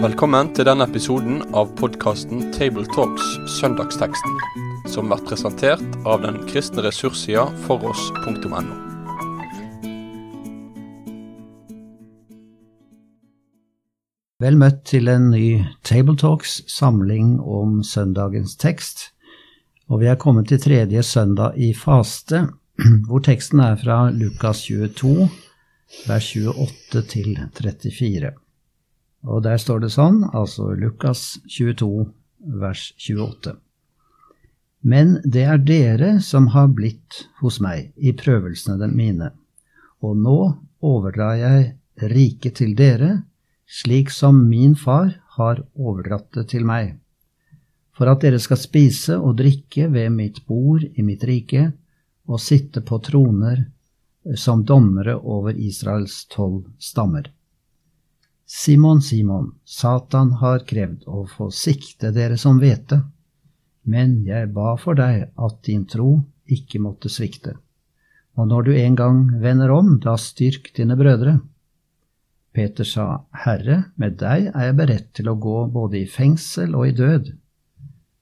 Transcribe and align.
Velkommen 0.00 0.48
til 0.56 0.64
denne 0.64 0.86
episoden 0.88 1.42
av 1.56 1.70
podkasten 1.76 2.46
Tabletalks 2.56 3.26
Søndagsteksten, 3.58 4.36
som 4.88 5.10
blir 5.10 5.20
presentert 5.28 5.98
av 6.08 6.22
den 6.24 6.38
kristne 6.48 6.84
ressurssida 6.86 7.46
foross.no. 7.66 8.60
Vel 14.40 14.56
møtt 14.56 14.86
til 14.88 15.12
en 15.12 15.28
ny 15.34 15.46
Tabletalks 15.84 16.62
samling 16.72 17.34
om 17.40 17.82
søndagens 17.84 18.56
tekst. 18.60 19.10
Og 19.92 20.00
vi 20.00 20.08
er 20.08 20.20
kommet 20.20 20.48
til 20.48 20.62
tredje 20.64 21.02
søndag 21.04 21.60
i 21.60 21.74
faste, 21.76 22.46
hvor 23.06 23.20
teksten 23.24 23.60
er 23.60 23.76
fra 23.80 24.10
Lukas 24.14 24.62
22, 24.66 25.26
vers 26.08 26.28
28 26.36 27.02
til 27.10 27.34
34. 27.92 28.30
Og 29.28 29.42
der 29.44 29.58
står 29.60 29.82
det 29.84 29.90
sånn, 29.92 30.22
altså 30.32 30.70
Lukas 30.78 31.40
22, 31.50 32.06
vers 32.60 32.86
28. 32.96 33.56
Men 34.80 35.18
det 35.24 35.44
er 35.44 35.60
dere 35.60 36.12
som 36.24 36.48
har 36.54 36.70
blitt 36.72 37.26
hos 37.42 37.60
meg 37.60 37.90
i 38.00 38.14
prøvelsene 38.16 38.88
mine, 38.94 39.32
og 40.00 40.16
nå 40.16 40.38
overdrar 40.80 41.36
jeg 41.36 42.08
riket 42.14 42.56
til 42.62 42.72
dere, 42.78 43.18
slik 43.68 44.08
som 44.10 44.40
min 44.48 44.72
far 44.78 45.12
har 45.36 45.60
overdratt 45.76 46.30
det 46.38 46.48
til 46.54 46.64
meg, 46.64 46.96
for 47.92 48.08
at 48.08 48.24
dere 48.24 48.40
skal 48.40 48.56
spise 48.56 49.18
og 49.20 49.36
drikke 49.42 49.90
ved 49.92 50.08
mitt 50.16 50.40
bord 50.48 50.86
i 50.88 51.04
mitt 51.04 51.26
rike, 51.28 51.68
og 52.30 52.40
sitte 52.40 52.82
på 52.86 53.00
troner 53.02 53.66
som 54.38 54.64
dommere 54.64 55.16
over 55.16 55.56
Israels 55.56 56.24
tolv 56.30 56.68
stammer. 56.78 57.30
Simon, 58.46 59.00
Simon, 59.02 59.52
Satan 59.64 60.32
har 60.42 60.64
krevd 60.66 61.06
å 61.06 61.24
få 61.30 61.50
sikte 61.54 62.10
dere 62.14 62.38
som 62.38 62.58
hvete, 62.58 63.00
men 63.86 64.20
jeg 64.26 64.50
ba 64.54 64.74
for 64.78 64.98
deg 64.98 65.30
at 65.30 65.60
din 65.66 65.84
tro 65.86 66.16
ikke 66.50 66.80
måtte 66.82 67.10
svikte. 67.12 67.54
Og 68.38 68.48
når 68.50 68.66
du 68.66 68.72
en 68.74 68.96
gang 68.98 69.20
vender 69.42 69.70
om, 69.70 69.96
da 70.02 70.16
styrk 70.18 70.72
dine 70.76 70.96
brødre. 70.98 71.38
Peter 72.54 72.86
sa, 72.86 73.06
Herre, 73.44 73.92
med 73.94 74.18
deg 74.18 74.50
er 74.50 74.70
jeg 74.70 74.78
beredt 74.78 75.10
til 75.14 75.30
å 75.30 75.38
gå 75.38 75.56
både 75.70 76.00
i 76.02 76.10
fengsel 76.10 76.74
og 76.74 76.88
i 76.88 76.96
død. 76.96 77.32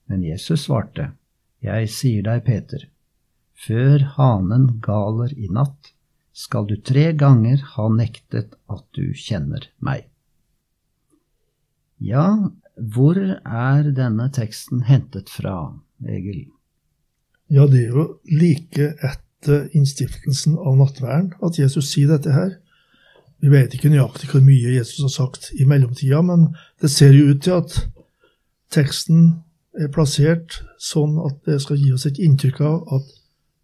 Men 0.08 0.24
Jesus 0.24 0.66
svarte, 0.68 1.12
Jeg 1.64 1.88
sier 1.90 2.22
deg, 2.22 2.44
Peter, 2.44 2.84
før 3.58 4.04
hanen 4.16 4.68
galer 4.84 5.32
i 5.36 5.50
natt, 5.52 5.92
skal 6.38 6.68
du 6.68 6.76
tre 6.78 7.10
ganger 7.18 7.62
ha 7.74 7.88
nektet 7.90 8.54
at 8.70 8.84
du 8.94 9.10
kjenner 9.18 9.66
meg. 9.82 10.06
Ja, 11.98 12.52
hvor 12.78 13.18
er 13.18 13.90
denne 13.90 14.28
teksten 14.30 14.84
hentet 14.86 15.32
fra, 15.34 15.74
Egil? 16.06 16.46
Ja, 17.50 17.66
det 17.66 17.88
er 17.88 17.96
jo 17.96 18.06
like 18.30 18.92
etter 19.02 19.66
innstiftelsen 19.74 20.54
av 20.60 20.78
nattverden 20.78 21.32
at 21.42 21.58
Jesus 21.58 21.90
sier 21.90 22.12
dette 22.12 22.34
her. 22.36 22.54
Vi 23.42 23.50
vet 23.50 23.74
ikke 23.74 23.90
nøyaktig 23.90 24.30
hvor 24.30 24.42
mye 24.44 24.76
Jesus 24.76 25.02
har 25.08 25.14
sagt 25.14 25.50
i 25.58 25.66
mellomtida, 25.66 26.22
men 26.22 26.52
det 26.82 26.90
ser 26.94 27.16
jo 27.16 27.32
ut 27.32 27.42
til 27.42 27.58
at 27.58 27.78
teksten 28.74 29.40
er 29.78 29.90
plassert 29.94 30.60
sånn 30.82 31.16
at 31.24 31.38
det 31.46 31.60
skal 31.62 31.78
gi 31.80 31.92
oss 31.94 32.06
et 32.06 32.18
inntrykk 32.22 32.60
av 32.66 32.98
at 32.98 33.14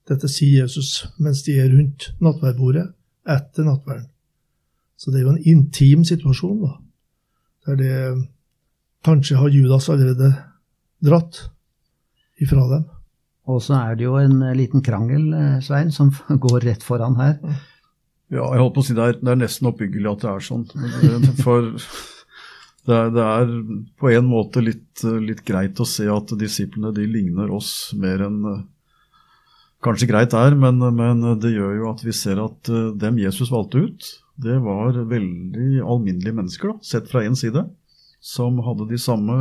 dette 0.09 0.29
sier 0.29 0.65
Jesus 0.65 1.07
mens 1.23 1.43
de 1.47 1.59
er 1.61 1.71
rundt 1.73 2.11
nattverdbordet 2.23 2.89
etter 3.31 3.67
nattverden. 3.67 4.11
Så 5.01 5.11
det 5.11 5.21
er 5.21 5.27
jo 5.27 5.35
en 5.35 5.47
intim 5.51 6.05
situasjon, 6.07 6.61
da 6.65 6.75
der 7.65 7.77
det 7.81 7.99
kanskje 9.05 9.39
har 9.41 9.53
Judas 9.53 9.89
allerede 9.93 10.33
dratt 11.05 11.41
ifra 12.41 12.65
dem. 12.73 12.89
Og 13.49 13.61
så 13.63 13.77
er 13.77 13.99
det 13.99 14.07
jo 14.07 14.17
en 14.17 14.41
liten 14.57 14.83
krangel, 14.85 15.33
eh, 15.37 15.61
Svein, 15.65 15.93
som 15.93 16.13
går 16.47 16.65
rett 16.65 16.85
foran 16.85 17.17
her. 17.21 17.39
Ja, 18.33 18.49
jeg 18.55 18.63
holdt 18.63 18.75
på 18.77 18.83
å 18.83 18.87
si 18.87 18.97
det 18.97 19.05
er, 19.05 19.19
det 19.21 19.33
er 19.35 19.41
nesten 19.41 19.69
oppbyggelig 19.69 20.11
at 20.11 20.25
det 20.25 20.31
er 20.31 20.45
sånn. 20.47 20.65
For 21.43 21.69
det 22.89 22.97
er, 22.97 23.11
det 23.15 23.27
er 23.27 23.53
på 24.01 24.13
en 24.13 24.29
måte 24.29 24.65
litt, 24.65 25.05
litt, 25.05 25.45
greit 25.47 25.81
å 25.81 25.89
se 25.89 26.09
at 26.11 26.33
disiplene 26.41 26.93
de 26.97 27.05
ligner 27.09 27.53
oss 27.53 27.93
mer 28.01 28.25
enn 28.29 28.41
eh, 28.53 28.63
kanskje 29.85 30.09
greit 30.09 30.35
er, 30.37 30.57
men, 30.59 30.81
men, 30.97 31.25
det 31.41 31.55
gjør 31.55 31.79
jo 31.79 31.89
at 31.91 32.05
vi 32.05 32.15
ser 32.17 32.41
at 32.43 32.71
eh, 32.73 32.93
dem 33.01 33.19
Jesus 33.21 33.53
valgte 33.53 33.85
ut, 33.85 34.09
det 34.41 34.57
var 34.65 34.97
veldig 35.11 35.83
alminnelige 35.85 36.35
mennesker, 36.35 36.73
da, 36.73 36.87
sett 36.87 37.11
fra 37.11 37.23
én 37.27 37.37
side, 37.39 37.67
som 38.25 38.59
hadde 38.65 38.89
de 38.91 38.99
samme, 38.99 39.37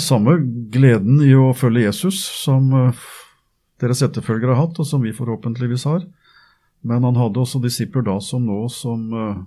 samme 0.00 0.38
gleden 0.72 1.20
i 1.24 1.34
å 1.36 1.50
følge 1.56 1.88
Jesus 1.88 2.22
som 2.44 2.70
uh, 2.72 3.02
deres 3.82 4.00
etterfølgere 4.06 4.54
har 4.54 4.68
hatt, 4.68 4.78
og 4.80 4.88
som 4.88 5.02
vi 5.04 5.12
forhåpentligvis 5.12 5.84
har. 5.90 6.06
Men 6.86 7.04
han 7.04 7.18
hadde 7.18 7.42
også 7.42 7.60
disipler 7.60 8.06
da 8.06 8.16
som 8.22 8.46
nå, 8.46 8.62
som 8.72 9.04
uh, 9.12 9.42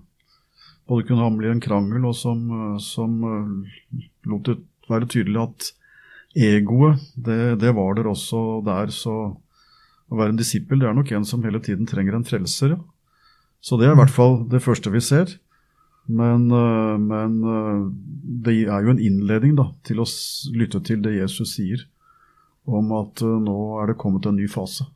både 0.91 1.07
kunne 1.07 1.23
hamle 1.23 1.49
i 1.49 1.55
en 1.55 1.63
krangel, 1.63 2.05
og 2.05 2.13
som, 2.19 2.77
som 2.83 3.17
lot 4.27 4.51
det 4.51 4.59
være 4.91 5.09
tydelig 5.09 5.41
at 5.41 5.71
egoet, 6.35 7.01
det, 7.15 7.59
det 7.61 7.73
var 7.75 7.97
der 7.97 8.09
også 8.11 8.61
der. 8.65 8.91
Så 8.93 9.15
å 10.07 10.19
være 10.19 10.35
en 10.35 10.39
disippel, 10.39 10.79
det 10.81 10.89
er 10.89 10.95
nok 10.97 11.11
en 11.15 11.27
som 11.27 11.43
hele 11.43 11.61
tiden 11.63 11.87
trenger 11.89 12.17
en 12.17 12.27
frelser. 12.27 12.75
ja. 12.75 12.79
Så 13.61 13.77
det 13.79 13.87
er 13.87 13.95
i 13.95 13.99
hvert 13.99 14.13
fall 14.13 14.43
det 14.51 14.61
første 14.63 14.91
vi 14.93 15.01
ser. 15.03 15.33
Men, 16.07 16.47
eh, 16.51 16.97
men, 17.03 17.33
eh, 17.43 17.91
det 18.45 18.53
er 18.63 18.85
jo 18.85 18.93
en 18.93 19.01
innledning 19.03 19.57
da, 19.57 19.71
til 19.83 19.99
å 19.99 20.07
lytte 20.55 20.79
til 20.87 21.01
det 21.03 21.17
Jesus 21.17 21.57
sier 21.57 21.83
om 22.67 22.93
at 22.95 23.23
eh, 23.25 23.39
nå 23.43 23.57
er 23.81 23.91
det 23.91 23.97
kommet 23.99 24.27
en 24.29 24.37
ny 24.39 24.47
fase. 24.47 24.87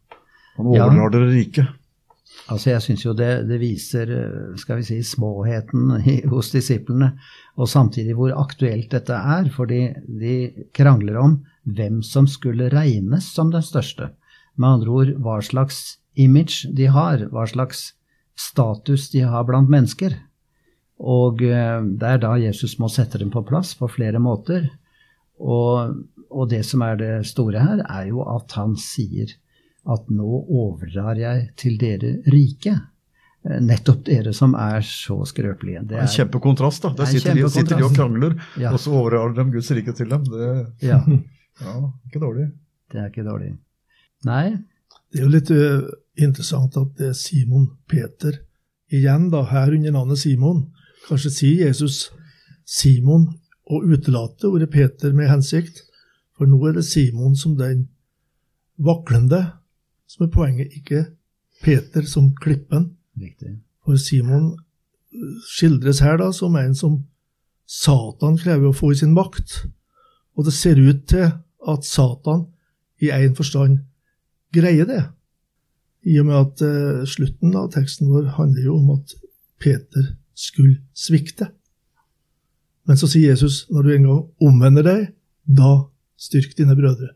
Han 0.56 0.72
overlar 0.72 1.12
dere 1.12 1.32
riket. 1.34 1.68
Altså 2.52 2.72
Jeg 2.72 2.84
syns 2.84 3.06
jo 3.06 3.14
det, 3.16 3.30
det, 3.48 3.60
viser 3.62 4.10
skal 4.60 4.80
vi 4.80 4.88
si, 4.88 4.98
småheten 5.06 5.94
hos 6.34 6.52
disiplene, 6.52 7.14
og 7.56 7.70
samtidig 7.70 8.16
hvor 8.18 8.34
aktuelt 8.40 8.92
dette 8.92 9.16
er. 9.16 9.50
Fordi 9.54 9.84
de 10.08 10.36
krangler 10.76 11.20
om 11.22 11.40
hvem 11.64 12.02
som 12.04 12.28
skulle 12.28 12.72
regnes 12.74 13.30
som 13.36 13.52
den 13.54 13.64
største. 13.64 14.12
Med 14.58 14.78
andre 14.78 14.96
ord 14.98 15.14
hva 15.24 15.40
slags 15.46 16.02
image 16.20 16.70
de 16.76 16.90
har, 16.92 17.28
hva 17.32 17.46
slags 17.48 17.92
status 18.40 19.10
de 19.14 19.24
har 19.28 19.46
blant 19.48 19.72
mennesker. 19.72 20.18
Og 21.02 21.42
eh, 21.46 21.80
det 21.82 22.16
er 22.16 22.22
da 22.22 22.36
Jesus 22.42 22.78
må 22.82 22.90
sette 22.92 23.22
dem 23.22 23.32
på 23.34 23.44
plass 23.48 23.74
på 23.78 23.90
flere 23.90 24.22
måter. 24.22 24.68
Og, 25.42 25.96
og, 26.30 26.44
det 26.52 26.62
som 26.68 26.84
er 26.86 27.00
det 27.00 27.14
store 27.30 27.64
her, 27.64 27.82
er 27.90 28.12
jo 28.12 28.22
at 28.30 28.54
han 28.58 28.76
sier 28.78 29.34
at 29.90 30.10
nå 30.14 30.30
overdrar 30.46 31.18
jeg 31.18 31.46
til 31.58 31.78
dere 31.82 32.18
rike. 32.30 32.76
Eh, 33.42 33.58
nettopp 33.66 34.04
dere 34.06 34.34
som 34.38 34.54
er 34.54 34.84
så 34.86 35.18
skrøpelige. 35.26 35.82
Det 35.90 35.98
er 35.98 36.06
en 36.06 36.14
kjempekontrast. 36.14 36.84
da. 36.86 36.94
Der 37.00 37.10
sitter, 37.10 37.34
de, 37.38 37.48
sitter 37.50 37.80
de 37.80 37.88
og 37.88 37.96
krangler, 37.96 38.38
ja. 38.62 38.74
og 38.74 38.80
så 38.80 38.94
overdrar 38.94 39.34
de 39.38 39.48
Guds 39.56 39.72
rike 39.74 39.96
til 39.98 40.12
dem. 40.14 40.28
Det, 40.30 40.52
ja. 40.86 41.02
ja, 41.66 41.76
ikke 42.10 42.22
dårlig. 42.22 42.52
Det 42.92 43.02
er 43.02 43.10
ikke 43.10 43.26
dårlig. 43.26 43.56
Nei. 44.28 44.46
Det 45.12 45.20
er 45.20 45.26
jo 45.26 45.34
litt 45.34 45.50
uh, 45.52 45.90
interessant 46.22 46.78
at 46.80 46.94
det 47.00 47.10
er 47.12 47.18
Simon 47.18 47.72
Peter 47.90 48.38
igjen, 48.92 49.30
da, 49.32 49.42
her 49.50 49.74
under 49.74 49.96
navnet 49.96 50.22
Simon. 50.22 50.68
Kanskje 51.08 51.32
sier 51.34 51.66
Jesus 51.66 52.12
Simon 52.68 53.26
og 53.72 53.88
utelater 53.88 54.52
ordet 54.52 54.70
Peter 54.72 55.16
med 55.16 55.32
hensikt, 55.32 55.82
for 56.38 56.48
nå 56.48 56.60
er 56.70 56.78
det 56.78 56.86
Simon 56.88 57.34
som 57.40 57.58
den 57.58 57.88
vaklende 58.82 59.42
som 60.12 60.26
er 60.26 60.34
poenget, 60.34 60.74
ikke 60.76 61.06
Peter 61.64 62.04
som 62.10 62.34
klippen. 62.36 62.92
Riktig. 63.22 63.56
For 63.86 64.00
Simon 64.00 64.54
skildres 65.48 66.02
her 66.04 66.20
da 66.20 66.32
som 66.36 66.56
en 66.60 66.76
som 66.78 67.00
Satan 67.72 68.36
krever 68.40 68.70
å 68.70 68.76
få 68.76 68.92
i 68.92 69.00
sin 69.00 69.14
makt, 69.16 69.62
og 70.36 70.48
det 70.48 70.54
ser 70.56 70.80
ut 70.80 71.06
til 71.08 71.30
at 71.32 71.88
Satan 71.88 72.46
i 73.02 73.12
en 73.14 73.36
forstand 73.38 73.80
greier 74.54 74.88
det. 74.90 75.04
I 76.04 76.18
og 76.20 76.28
med 76.28 76.38
at 76.40 76.64
uh, 76.66 77.08
slutten 77.08 77.56
av 77.56 77.70
teksten 77.72 78.10
vår 78.12 78.34
handler 78.36 78.68
jo 78.68 78.76
om 78.80 78.96
at 78.98 79.16
Peter 79.62 80.16
skulle 80.36 80.82
svikte. 80.98 81.52
Men 82.90 82.98
så 82.98 83.08
sier 83.08 83.32
Jesus 83.32 83.64
når 83.72 83.86
du 83.86 83.92
en 83.94 84.08
gang 84.10 84.22
omvender 84.50 84.88
deg, 84.88 85.10
da 85.46 85.74
styrk 86.20 86.58
dine 86.58 86.76
brødre. 86.76 87.14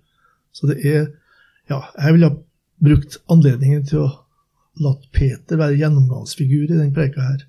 Så 0.55 0.71
det 0.71 0.79
er 0.85 1.07
Ja, 1.65 1.79
jeg 1.97 2.13
vil 2.13 2.23
ha 2.27 2.35
brukt 2.85 3.19
anledningen 3.31 3.83
til 3.89 4.05
å 4.05 4.11
latt 4.83 5.05
Peter 5.15 5.59
være 5.59 5.77
gjennomgangsfigur 5.79 6.69
i 6.69 6.79
den 6.79 6.93
preika 6.95 7.23
her. 7.23 7.43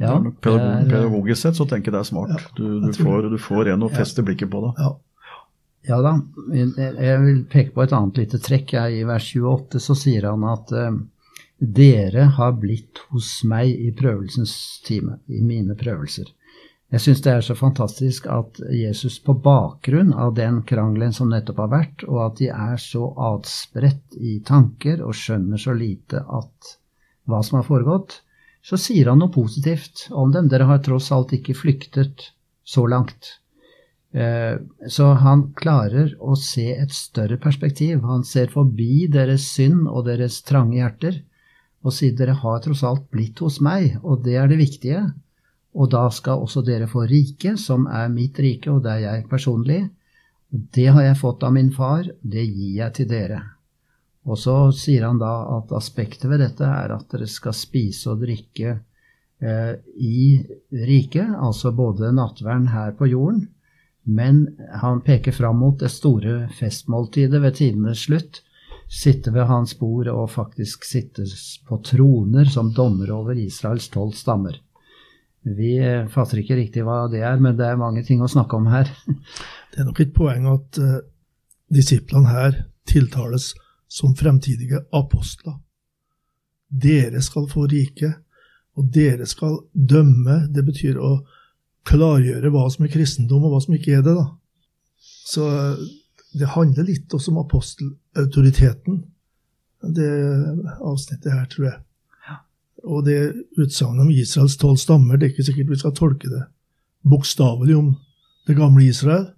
Ja, 0.00 0.16
Pedagogisk 0.42 1.42
sett 1.42 1.58
så 1.58 1.66
tenker 1.68 1.90
jeg 1.90 1.98
det 1.98 2.02
er 2.02 2.08
smart. 2.08 2.32
Ja, 2.32 2.52
du, 2.56 2.68
du, 2.82 2.92
får, 2.96 3.28
du, 3.30 3.38
får, 3.38 3.74
en 3.74 3.86
å 3.86 3.90
feste 3.92 4.24
blikket 4.26 4.50
på. 4.50 4.62
da. 4.64 4.74
Ja. 4.80 4.92
Ja 5.82 5.96
da, 5.98 6.12
jeg 6.54 7.14
vil 7.24 7.40
peke 7.50 7.72
på 7.74 7.82
et 7.82 7.92
annet 7.96 8.20
lite 8.20 8.38
trekk. 8.42 8.76
I 8.78 9.02
vers 9.06 9.26
28 9.34 9.80
så 9.82 9.96
sier 9.98 10.28
han 10.30 10.44
at 10.46 10.70
uh, 10.70 10.92
dere 11.58 12.28
har 12.36 12.54
blitt 12.62 13.02
hos 13.10 13.40
meg 13.50 13.72
i 13.74 13.90
prøvelsens 13.98 14.54
time, 14.86 15.18
i 15.26 15.42
mine 15.42 15.74
prøvelser. 15.78 16.30
Jeg 16.92 17.00
syns 17.00 17.22
det 17.24 17.32
er 17.32 17.44
så 17.44 17.54
fantastisk 17.56 18.26
at 18.28 18.58
Jesus 18.76 19.14
på 19.24 19.32
bakgrunn 19.40 20.10
av 20.12 20.34
den 20.36 20.58
krangelen 20.68 21.14
som 21.16 21.30
nettopp 21.32 21.62
har 21.64 21.70
vært, 21.72 22.04
og 22.04 22.18
at 22.26 22.34
de 22.42 22.50
er 22.52 22.76
så 22.82 23.06
adspredt 23.30 24.18
i 24.20 24.34
tanker 24.44 25.00
og 25.00 25.16
skjønner 25.16 25.60
så 25.60 25.72
lite 25.72 26.20
at 26.20 26.74
hva 27.24 27.40
som 27.46 27.60
har 27.60 27.68
foregått, 27.68 28.18
så 28.62 28.76
sier 28.76 29.08
han 29.08 29.22
noe 29.22 29.32
positivt 29.32 30.04
om 30.10 30.34
dem. 30.34 30.50
Dere 30.52 30.68
har 30.68 30.82
tross 30.84 31.08
alt 31.16 31.32
ikke 31.32 31.56
flyktet 31.56 32.28
så 32.62 32.84
langt. 32.86 33.38
Eh, 34.12 34.60
så 34.84 35.08
han 35.24 35.48
klarer 35.56 36.12
å 36.20 36.36
se 36.36 36.68
et 36.76 36.92
større 36.92 37.40
perspektiv. 37.40 38.04
Han 38.04 38.24
ser 38.28 38.52
forbi 38.52 39.08
deres 39.08 39.48
synd 39.54 39.88
og 39.88 40.04
deres 40.10 40.42
trange 40.44 40.76
hjerter 40.76 41.22
og 41.82 41.96
sier 41.96 42.14
dere 42.14 42.36
har 42.38 42.60
tross 42.62 42.84
alt 42.86 43.08
blitt 43.10 43.40
hos 43.42 43.58
meg, 43.64 43.96
og 44.04 44.22
det 44.26 44.36
er 44.38 44.52
det 44.52 44.60
viktige. 44.60 45.06
Og 45.72 45.88
da 45.92 46.04
skal 46.12 46.42
også 46.44 46.62
dere 46.66 46.88
få 46.90 47.06
riket, 47.08 47.60
som 47.60 47.86
er 47.88 48.12
mitt 48.12 48.38
rike, 48.42 48.70
og 48.70 48.82
det 48.84 48.92
er 48.98 49.04
jeg 49.06 49.28
personlig. 49.30 49.80
Det 50.52 50.90
har 50.92 51.06
jeg 51.06 51.20
fått 51.20 51.44
av 51.48 51.54
min 51.56 51.72
far, 51.72 52.04
det 52.20 52.44
gir 52.44 52.76
jeg 52.82 52.96
til 52.98 53.08
dere. 53.08 53.40
Og 54.28 54.38
så 54.38 54.56
sier 54.76 55.06
han 55.08 55.18
da 55.18 55.32
at 55.56 55.72
aspektet 55.74 56.28
ved 56.30 56.42
dette 56.44 56.66
er 56.66 56.92
at 56.94 57.08
dere 57.10 57.26
skal 57.26 57.56
spise 57.56 58.12
og 58.12 58.20
drikke 58.22 58.76
eh, 58.76 59.72
i 59.96 60.38
riket, 60.84 61.32
altså 61.32 61.72
både 61.74 62.12
nattvern 62.14 62.68
her 62.70 62.92
på 62.98 63.08
jorden, 63.10 63.48
men 64.02 64.44
han 64.82 65.00
peker 65.00 65.32
fram 65.32 65.60
mot 65.62 65.78
det 65.80 65.90
store 65.94 66.48
festmåltidet 66.58 67.42
ved 67.42 67.56
tidenes 67.58 68.04
slutt, 68.06 68.42
sitte 68.92 69.32
ved 69.32 69.48
hans 69.48 69.72
bord 69.78 70.10
og 70.12 70.30
faktisk 70.30 70.84
sitte 70.84 71.24
på 71.68 71.78
troner 71.86 72.50
som 72.50 72.74
dommer 72.76 73.14
over 73.14 73.38
Israels 73.38 73.88
tolv 73.88 74.12
stammer. 74.18 74.58
Vi 75.42 75.74
eh, 75.78 76.06
fatter 76.10 76.38
ikke 76.38 76.56
riktig 76.58 76.84
hva 76.86 77.06
det 77.10 77.24
er, 77.26 77.40
men 77.42 77.56
det 77.58 77.66
er 77.66 77.80
mange 77.80 78.04
ting 78.06 78.22
å 78.22 78.30
snakke 78.30 78.58
om 78.58 78.70
her. 78.70 78.90
Det 79.72 79.80
er 79.80 79.86
nok 79.88 80.02
et 80.04 80.10
poeng 80.12 80.44
at 80.50 80.78
uh, 80.84 80.98
disiplene 81.72 82.28
her 82.28 82.56
tiltales 82.84 83.54
som 83.88 84.12
fremtidige 84.12 84.82
apostler. 84.92 85.54
Dere 86.68 87.22
skal 87.24 87.46
få 87.48 87.64
riket, 87.72 88.18
og 88.76 88.90
dere 88.92 89.24
skal 89.24 89.56
dømme. 89.72 90.50
Det 90.52 90.66
betyr 90.66 91.00
å 91.00 91.14
klargjøre 91.88 92.52
hva 92.52 92.66
som 92.68 92.84
er 92.84 92.92
kristendom, 92.92 93.46
og 93.48 93.54
hva 93.54 93.62
som 93.64 93.78
ikke 93.78 93.96
er 93.96 94.04
det. 94.04 94.12
da. 94.12 94.26
Så 95.00 95.48
uh, 95.48 95.80
det 96.36 96.52
handler 96.52 96.90
litt 96.90 97.16
også 97.16 97.32
om 97.32 97.40
apostelautoriteten, 97.46 99.00
det 99.96 100.12
avsnittet 100.84 101.32
her, 101.32 101.48
tror 101.48 101.70
jeg. 101.70 101.80
Og 102.82 103.04
det 103.06 103.18
utsagnet 103.60 104.02
om 104.02 104.10
Israels 104.10 104.56
tolv 104.58 104.80
stammer, 104.80 105.18
det 105.18 105.28
er 105.28 105.34
ikke 105.34 105.46
sikkert 105.46 105.70
vi 105.70 105.80
skal 105.82 105.94
tolke 105.96 106.30
det 106.30 106.42
bokstavelig 107.06 107.76
om 107.76 107.94
det 108.46 108.56
gamle 108.58 108.84
Israel, 108.86 109.28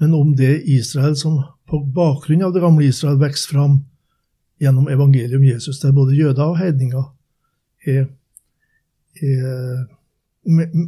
men 0.00 0.14
om 0.14 0.32
det 0.36 0.62
Israel 0.70 1.16
som 1.18 1.40
på 1.70 1.82
bakgrunn 1.94 2.42
av 2.46 2.54
det 2.54 2.62
gamle 2.62 2.86
Israel 2.88 3.18
vokser 3.20 3.54
fram 3.54 3.80
gjennom 4.60 4.88
evangeliet 4.92 5.38
om 5.38 5.44
Jesus, 5.46 5.80
der 5.82 5.94
både 5.96 6.16
jøder 6.18 6.52
og 6.52 6.58
heidninger 6.60 7.04
er, 7.88 8.08
er 9.22 9.86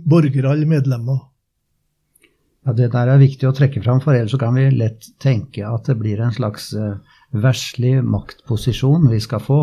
borgere 0.08 0.54
eller 0.54 0.68
medlemmer. 0.68 1.28
Ja, 2.66 2.72
Det 2.72 2.92
der 2.92 3.10
er 3.10 3.18
viktig 3.18 3.48
å 3.48 3.54
trekke 3.56 3.82
fram, 3.82 4.00
for 4.02 4.14
ellers 4.14 4.36
kan 4.38 4.54
vi 4.54 4.68
lett 4.70 5.08
tenke 5.22 5.66
at 5.66 5.88
det 5.88 5.98
blir 5.98 6.20
en 6.22 6.34
slags 6.34 6.70
uh, 6.78 6.98
verslig 7.34 7.96
maktposisjon 8.06 9.08
vi 9.10 9.18
skal 9.22 9.42
få 9.42 9.62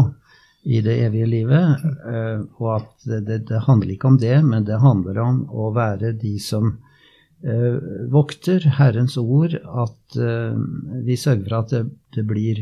i 0.70 0.82
det 0.86 0.96
evige 1.06 1.30
livet. 1.30 1.86
Eh, 2.14 2.42
og 2.62 2.70
at 2.76 3.08
det, 3.08 3.46
det, 3.50 3.64
handler 3.66 3.96
ikke 3.96 4.12
om 4.12 4.20
det, 4.22 4.36
men 4.46 4.68
det 4.68 4.82
handler 4.84 5.22
om 5.24 5.42
å 5.50 5.72
være 5.76 6.14
de 6.22 6.36
som 6.44 6.76
uh, 6.76 7.78
vokter 8.14 8.68
Herrens 8.78 9.18
ord, 9.18 9.56
at 9.58 10.20
uh, 10.20 10.60
vi 11.06 11.18
sørger 11.18 11.48
for 11.48 11.58
at 11.62 11.74
det, 11.74 11.82
det, 12.18 12.26
blir 12.30 12.62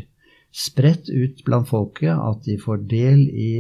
spredt 0.55 1.11
ut 1.11 1.43
blant 1.45 1.67
folket, 1.69 2.13
at 2.15 2.47
de 2.47 2.55
får 2.61 2.85
del 2.89 3.25
i 3.27 3.51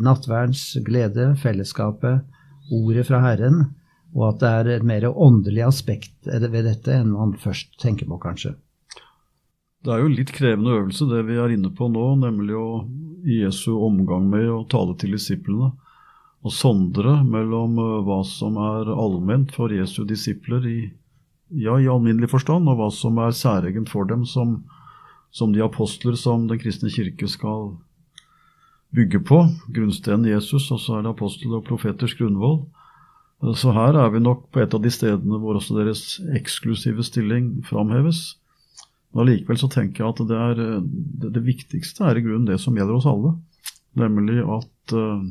nattverns 0.00 0.64
glede, 0.86 1.34
fellesskapet, 1.38 2.24
ordet 2.72 3.04
fra 3.06 3.20
Herren, 3.26 3.60
og 4.16 4.24
at 4.30 4.40
det 4.40 4.50
er 4.50 4.72
et 4.78 4.88
mer 4.88 5.06
åndelig 5.10 5.62
aspekt 5.68 6.26
ved 6.26 6.64
dette 6.66 6.96
enn 6.96 7.12
man 7.12 7.36
først 7.38 7.76
tenker 7.82 8.08
på, 8.10 8.18
kanskje. 8.24 8.56
Det 9.80 9.92
er 9.94 10.02
jo 10.02 10.10
litt 10.12 10.32
krevende 10.36 10.74
øvelse, 10.76 11.08
det 11.08 11.22
vi 11.28 11.38
er 11.40 11.54
inne 11.54 11.70
på 11.72 11.88
nå, 11.88 12.06
nemlig 12.20 12.56
å 12.58 12.66
i 13.24 13.42
Jesu 13.42 13.72
omgang 13.76 14.28
med 14.30 14.48
å 14.48 14.64
tale 14.70 14.96
til 15.00 15.14
disiplene. 15.16 15.72
Og 16.40 16.54
sondre 16.56 17.18
mellom 17.26 17.76
eh, 17.80 17.98
hva 18.06 18.22
som 18.24 18.56
er 18.60 18.88
allment 18.94 19.52
for 19.52 19.72
Jesu 19.72 20.02
disipler 20.08 20.66
i, 20.68 20.78
ja, 21.52 21.76
i 21.76 21.88
alminnelig 21.90 22.30
forstand, 22.32 22.68
og 22.68 22.80
hva 22.80 22.88
som 22.94 23.20
er 23.20 23.36
særegent 23.36 23.92
for 23.92 24.08
dem 24.08 24.24
som, 24.28 24.62
som 25.30 25.52
de 25.52 25.62
apostler 25.64 26.16
som 26.16 26.48
Den 26.48 26.60
kristne 26.60 26.92
kirke 26.92 27.28
skal 27.28 27.74
bygge 28.96 29.20
på. 29.20 29.42
Grunnstenen 29.68 30.30
Jesus, 30.30 30.70
og 30.72 30.80
så 30.80 30.98
er 30.98 31.04
det 31.04 31.14
apostel 31.14 31.54
og 31.58 31.66
profeters 31.68 32.16
grunnvoll. 32.18 32.62
Så 33.56 33.72
her 33.72 33.96
er 33.96 34.10
vi 34.12 34.20
nok 34.20 34.48
på 34.52 34.60
et 34.60 34.74
av 34.76 34.82
de 34.84 34.90
stedene 34.92 35.38
hvor 35.40 35.56
også 35.56 35.78
deres 35.78 36.18
eksklusive 36.36 37.04
stilling 37.04 37.62
framheves. 37.68 38.39
Men 39.10 39.24
allikevel 39.24 39.58
så 39.58 39.68
tenker 39.70 40.04
jeg 40.04 40.12
at 40.12 40.20
det, 40.30 40.40
er, 40.40 40.82
det, 41.22 41.32
det, 41.34 41.42
viktigste 41.46 42.06
er 42.06 42.18
i 42.18 42.24
grunnen 42.24 42.46
det 42.46 42.60
som 42.62 42.76
gjelder 42.78 42.98
oss 43.00 43.08
alle. 43.10 43.34
Nemlig 43.98 44.38
at, 44.44 44.94
eh, 44.94 45.24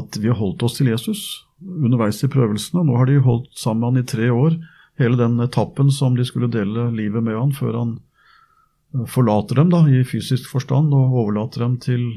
at 0.00 0.18
vi 0.20 0.28
har 0.28 0.38
holdt 0.40 0.66
oss 0.66 0.76
til 0.76 0.90
Jesus 0.92 1.22
underveis 1.60 2.20
i 2.24 2.30
prøvelsene. 2.32 2.84
Nå 2.84 2.98
har 3.00 3.08
de 3.08 3.20
holdt 3.24 3.56
sammen 3.60 4.00
i 4.00 4.04
tre 4.04 4.28
år, 4.32 4.58
hele 5.00 5.16
den 5.16 5.40
etappen 5.40 5.92
som 5.92 6.16
de 6.16 6.26
skulle 6.28 6.50
dele 6.52 6.90
livet 6.92 7.24
med 7.24 7.38
han 7.38 7.56
før 7.56 7.78
han 7.78 7.94
eh, 8.94 9.06
forlater 9.08 9.62
dem 9.62 9.72
da, 9.72 9.86
i 9.88 10.04
fysisk 10.04 10.52
forstand 10.52 10.92
og 10.96 11.16
overlater 11.24 11.64
dem 11.64 11.80
til 11.80 12.10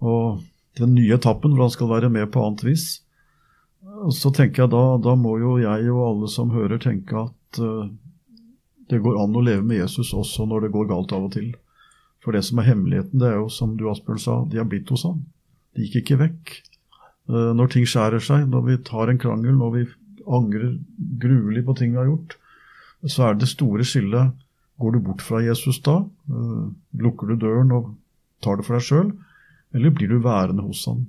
og, 0.00 0.40
den 0.78 0.94
nye 0.94 1.16
etappen 1.18 1.52
hvor 1.52 1.66
han 1.66 1.74
skal 1.74 1.92
være 1.92 2.12
med 2.14 2.30
på 2.32 2.40
annet 2.44 2.64
vis. 2.64 2.88
Så 4.14 4.30
tenker 4.32 4.64
jeg 4.64 4.72
da, 4.72 4.82
da 5.02 5.14
må 5.18 5.36
jo 5.42 5.56
jeg 5.60 5.88
og 5.90 6.04
alle 6.06 6.28
som 6.30 6.52
hører 6.54 6.80
tenke 6.80 7.26
at 7.26 7.58
det 8.88 9.02
går 9.04 9.18
an 9.20 9.36
å 9.36 9.44
leve 9.44 9.64
med 9.66 9.82
Jesus 9.82 10.14
også 10.16 10.46
når 10.48 10.66
det 10.66 10.74
går 10.74 10.88
galt 10.90 11.12
av 11.12 11.28
og 11.28 11.34
til. 11.36 11.52
For 12.24 12.34
det 12.34 12.42
som 12.48 12.60
er 12.60 12.70
hemmeligheten, 12.70 13.20
det 13.20 13.28
er 13.30 13.38
jo 13.38 13.50
som 13.52 13.76
du 13.78 13.86
Asbjørn 13.90 14.22
sa, 14.22 14.40
de 14.48 14.60
har 14.60 14.68
blitt 14.68 14.90
hos 14.92 15.04
ham. 15.06 15.22
De 15.76 15.84
gikk 15.84 16.02
ikke 16.02 16.20
vekk. 16.24 16.54
Eh, 17.28 17.52
når 17.58 17.72
ting 17.74 17.86
skjærer 17.88 18.24
seg, 18.24 18.48
når 18.50 18.66
vi 18.66 18.78
tar 18.88 19.12
en 19.12 19.20
krangel, 19.20 19.54
når 19.60 19.74
vi 19.76 19.84
angrer 20.28 20.74
gruelig 21.22 21.64
på 21.64 21.76
ting 21.78 21.94
vi 21.94 22.00
har 22.00 22.10
gjort, 22.10 22.36
så 23.06 23.28
er 23.28 23.38
det 23.38 23.50
store 23.50 23.86
skillet 23.86 24.44
Går 24.78 24.92
du 24.94 24.98
bort 25.02 25.22
fra 25.26 25.40
Jesus 25.42 25.80
da? 25.82 25.96
Eh, 26.30 26.66
lukker 27.02 27.32
du 27.32 27.40
døren 27.42 27.72
og 27.74 27.96
tar 28.44 28.60
det 28.60 28.66
for 28.66 28.78
deg 28.78 28.84
sjøl? 28.86 29.08
Eller 29.74 29.90
blir 29.90 30.12
du 30.12 30.20
værende 30.22 30.62
hos 30.62 30.84
ham? 30.86 31.00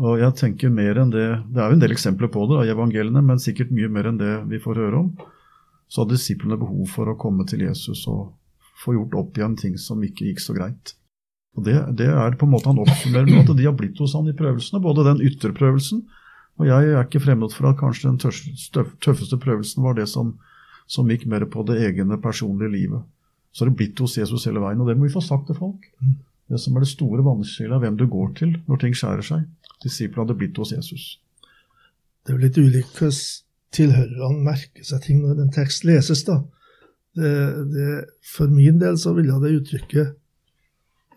Og 0.00 0.16
jeg 0.22 0.36
tenker 0.38 0.72
mer 0.72 0.96
enn 0.96 1.10
Det 1.12 1.26
det 1.52 1.60
er 1.60 1.68
jo 1.68 1.76
en 1.76 1.82
del 1.82 1.92
eksempler 1.92 2.30
på 2.32 2.46
det 2.48 2.62
i 2.64 2.72
evangeliene, 2.72 3.20
men 3.20 3.42
sikkert 3.42 3.74
mye 3.74 3.90
mer 3.92 4.08
enn 4.08 4.20
det 4.20 4.32
vi 4.48 4.62
får 4.62 4.80
høre 4.80 5.02
om 5.02 5.10
så 5.88 6.02
hadde 6.02 6.16
disiplene 6.16 6.58
behov 6.60 6.86
for 6.92 7.10
å 7.10 7.16
komme 7.20 7.46
til 7.48 7.64
Jesus 7.64 8.04
og 8.10 8.34
få 8.78 8.94
gjort 8.94 9.16
opp 9.18 9.38
igjen 9.38 9.56
ting 9.58 9.76
som 9.80 10.02
ikke 10.04 10.28
gikk 10.28 10.42
så 10.44 10.54
greit. 10.56 10.94
Og 11.58 11.64
Det, 11.66 11.74
det 11.98 12.06
er 12.12 12.36
på 12.38 12.46
en 12.46 12.52
måte 12.52 12.70
han 12.70 12.78
oppsummerer 12.78 13.26
med 13.26 13.42
at 13.42 13.56
de 13.58 13.66
har 13.66 13.74
blitt 13.74 13.98
hos 13.98 14.14
han 14.14 14.28
i 14.30 14.36
prøvelsene, 14.36 14.82
både 14.84 15.06
den 15.08 15.24
ytre 15.26 15.50
prøvelsen, 15.56 16.04
og 16.58 16.66
jeg 16.66 16.90
er 16.92 17.04
ikke 17.04 17.22
fremmed 17.22 17.54
for 17.54 17.70
at 17.70 17.78
kanskje 17.78 18.10
den 18.10 18.18
tøffeste 18.18 19.38
prøvelsen 19.42 19.82
var 19.82 19.94
det 19.98 20.08
som, 20.10 20.36
som 20.90 21.10
gikk 21.10 21.26
mer 21.30 21.46
på 21.50 21.64
det 21.66 21.78
egne 21.86 22.18
personlige 22.22 22.74
livet. 22.74 23.02
Så 23.54 23.64
har 23.64 23.70
det 23.70 23.78
blitt 23.78 24.02
hos 24.02 24.18
Jesus 24.18 24.46
hele 24.46 24.62
veien, 24.62 24.80
og 24.82 24.90
det 24.90 24.96
må 24.98 25.06
vi 25.06 25.14
få 25.14 25.22
sagt 25.24 25.46
til 25.48 25.58
folk. 25.58 25.86
Det 26.48 26.58
som 26.62 26.76
er 26.76 26.84
det 26.84 26.90
store 26.90 27.24
vannskillet, 27.26 27.74
er 27.76 27.82
hvem 27.84 27.98
du 27.98 28.06
går 28.10 28.34
til 28.38 28.56
når 28.66 28.82
ting 28.82 28.96
skjærer 28.96 29.26
seg. 29.26 29.46
Disiplene 29.84 30.24
hadde 30.24 30.38
blitt 30.38 30.58
hos 30.58 30.74
Jesus. 30.74 31.06
Det 32.22 32.34
er 32.34 32.38
jo 32.38 32.44
litt 32.46 32.58
ulikt 32.58 32.98
tilhørerne 33.74 34.44
merker 34.44 34.86
seg 34.86 35.02
ting 35.04 35.20
når 35.22 35.42
en 35.42 35.52
tekst 35.52 35.84
leses. 35.88 36.24
da. 36.24 36.40
Det, 37.18 37.32
det, 37.72 37.92
for 38.34 38.50
min 38.52 38.78
del 38.80 38.98
så 39.00 39.14
ville 39.16 39.40
det 39.42 39.56
uttrykket 39.58 40.14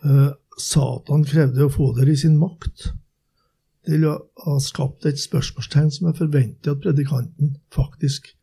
uh, 0.05 0.31
Satan 0.59 1.23
krevde 1.27 1.67
å 1.67 1.73
få 1.73 1.91
dere 1.97 2.13
i 2.15 2.19
sin 2.19 2.37
makt. 2.39 2.91
Det 3.85 3.95
ville 3.95 4.13
ha 4.45 4.57
skapt 4.61 5.07
et 5.09 5.21
spørsmålstegn 5.21 5.89
som 5.93 6.09
jeg 6.09 6.19
forventer 6.19 6.75
at 6.75 6.83
predikanten 6.83 7.55
faktisk 7.73 8.33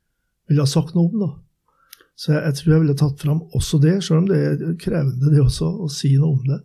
ville 0.49 0.65
ha 0.65 0.71
sagt 0.71 0.97
noe 0.97 1.11
om. 1.11 1.21
da. 1.23 1.31
Så 2.19 2.33
jeg, 2.33 2.43
jeg, 2.43 2.59
tror 2.59 2.73
jeg 2.73 2.83
ville 2.83 2.99
tatt 2.99 3.23
fram 3.23 3.43
også 3.55 3.79
det, 3.83 3.97
selv 4.05 4.25
om 4.25 4.29
det 4.31 4.39
er 4.43 4.77
krevende 4.83 5.31
det 5.31 5.43
også 5.45 5.69
å 5.85 5.91
si 5.93 6.17
noe 6.19 6.39
om 6.39 6.47
det. 6.49 6.61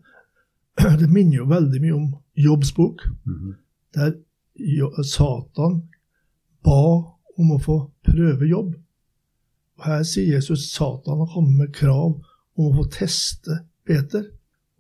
Det 1.04 1.06
minner 1.06 1.44
jo 1.44 1.52
veldig 1.52 1.80
mye 1.84 1.94
om 1.94 2.06
Jobbs 2.34 2.72
bok, 2.74 3.04
mm 3.26 3.36
-hmm. 3.36 3.54
der 3.94 5.04
Satan 5.04 5.84
ba 6.64 7.13
om 7.40 7.54
å 7.56 7.62
få 7.62 7.78
prøve 8.06 8.48
jobb. 8.50 8.74
Og 9.80 9.88
Her 9.88 10.04
sier 10.08 10.36
Jesus 10.36 10.70
Satan 10.72 11.24
har 11.24 11.32
kommet 11.34 11.60
med 11.60 11.74
krav 11.76 12.20
om 12.58 12.70
å 12.70 12.76
få 12.78 12.86
teste 12.94 13.64
Peter. 13.88 14.28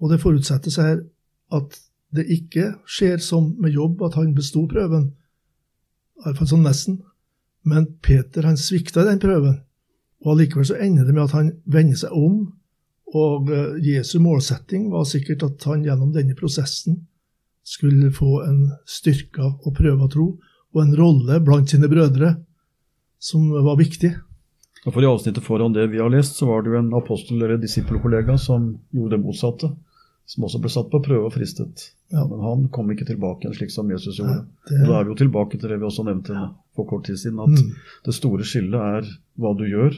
Og 0.01 0.11
det 0.11 0.21
forutsettes 0.21 0.77
her 0.81 1.01
at 1.53 1.79
det 2.13 2.27
ikke 2.29 2.75
skjer 2.85 3.21
som 3.23 3.53
med 3.61 3.73
jobb, 3.73 4.03
at 4.05 4.17
han 4.19 4.35
besto 4.37 4.67
prøven. 4.69 5.09
Iallfall 6.23 6.49
sånn 6.51 6.65
nesten. 6.67 6.99
Men 7.65 7.87
Peter 8.05 8.45
han 8.45 8.59
svikta 8.59 9.05
den 9.07 9.21
prøven. 9.23 9.61
Og 10.23 10.35
allikevel 10.35 10.67
så 10.67 10.77
ender 10.79 11.07
det 11.07 11.15
med 11.15 11.25
at 11.25 11.35
han 11.35 11.49
vender 11.65 11.99
seg 11.99 12.13
om, 12.15 12.43
og 13.13 13.49
eh, 13.53 13.75
Jesu 13.85 14.17
målsetting 14.23 14.87
var 14.93 15.05
sikkert 15.05 15.43
at 15.45 15.65
han 15.69 15.83
gjennom 15.85 16.13
denne 16.15 16.33
prosessen 16.37 17.03
skulle 17.63 18.11
få 18.11 18.39
en 18.43 18.63
styrka 18.89 19.45
og 19.53 19.75
prøva 19.77 20.07
tro, 20.11 20.33
og 20.73 20.81
en 20.81 20.95
rolle 20.97 21.39
blant 21.45 21.69
sine 21.69 21.87
brødre 21.91 22.35
som 23.23 23.49
var 23.63 23.77
viktig. 23.79 24.13
Og 24.85 24.91
For 24.93 25.01
I 25.03 25.07
avsnittet 25.07 25.43
foran 25.45 25.73
det 25.73 25.85
vi 25.93 26.01
har 26.01 26.09
lest, 26.11 26.35
så 26.35 26.45
var 26.49 26.61
det 26.63 26.73
jo 26.73 26.79
en 26.81 26.91
apostel- 26.97 27.39
eller 27.43 27.57
disippelkollega 27.61 28.35
som 28.37 28.73
gjorde 28.91 29.15
det 29.15 29.23
motsatte. 29.23 29.69
Som 30.25 30.43
også 30.47 30.59
ble 30.63 30.69
satt 30.71 30.89
på 30.91 30.99
prøve 31.03 31.25
og 31.27 31.33
fristet. 31.35 31.89
Ja. 32.11 32.23
Men 32.27 32.39
han 32.39 32.67
kom 32.71 32.89
ikke 32.91 33.05
tilbake 33.07 33.43
igjen 33.43 33.55
slik 33.57 33.71
som 33.71 33.89
Jesus 33.91 34.17
gjorde. 34.19 34.43
Ja, 34.43 34.69
det- 34.69 34.81
Og 34.81 34.87
Da 34.87 34.99
er 34.99 35.03
vi 35.03 35.09
jo 35.11 35.15
tilbake 35.27 35.59
til 35.59 35.69
det 35.69 35.79
vi 35.79 35.85
også 35.85 36.03
nevnte 36.05 36.53
for 36.75 36.85
kort 36.85 37.05
tid 37.05 37.15
siden, 37.17 37.39
at 37.39 37.49
Mm. 37.63 37.75
det 38.05 38.13
store 38.13 38.43
skillet 38.43 38.73
er 38.79 39.01
hva 39.37 39.57
du 39.57 39.63
gjør 39.65 39.93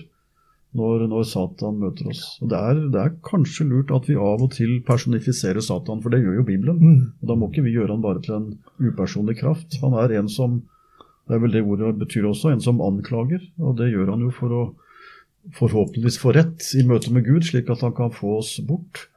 når, 0.75 1.05
når 1.11 1.25
Satan 1.29 1.79
møter 1.79 2.09
oss. 2.11 2.23
Og 2.43 2.51
det 2.51 2.59
er, 2.59 2.79
det 2.91 3.01
er 3.01 3.17
kanskje 3.25 3.67
lurt 3.69 3.93
at 3.95 4.07
vi 4.09 4.17
av 4.19 4.43
og 4.43 4.51
til 4.55 4.77
personifiserer 4.87 5.63
Satan, 5.63 6.01
for 6.03 6.11
det 6.11 6.21
gjør 6.23 6.41
jo 6.41 6.47
Bibelen. 6.47 6.79
Mm. 6.81 7.03
Og 7.21 7.29
Da 7.29 7.37
må 7.39 7.49
ikke 7.49 7.65
vi 7.65 7.75
gjøre 7.77 7.95
han 7.95 8.03
bare 8.03 8.23
til 8.25 8.35
en 8.37 8.47
upersonlig 8.83 9.37
kraft. 9.39 9.79
Han 9.83 9.95
er 10.01 10.17
en 10.19 10.31
som 10.31 10.63
Det 11.25 11.33
er 11.33 11.39
vel 11.41 11.55
det 11.55 11.63
ordet 11.65 11.95
betyr 11.97 12.27
også, 12.29 12.51
en 12.53 12.59
som 12.61 12.81
anklager. 12.85 13.41
Og 13.57 13.79
det 13.79 13.87
gjør 13.89 14.11
han 14.13 14.21
jo 14.21 14.27
for 14.29 14.51
å 14.53 14.63
forhåpentligvis 15.57 16.19
få 16.21 16.35
rett 16.35 16.67
i 16.77 16.83
møte 16.85 17.09
med 17.13 17.25
Gud, 17.25 17.47
slik 17.47 17.71
at 17.73 17.81
han 17.81 17.95
kan 17.97 18.13
få 18.13 18.35
oss 18.43 18.59
bort. 18.61 19.07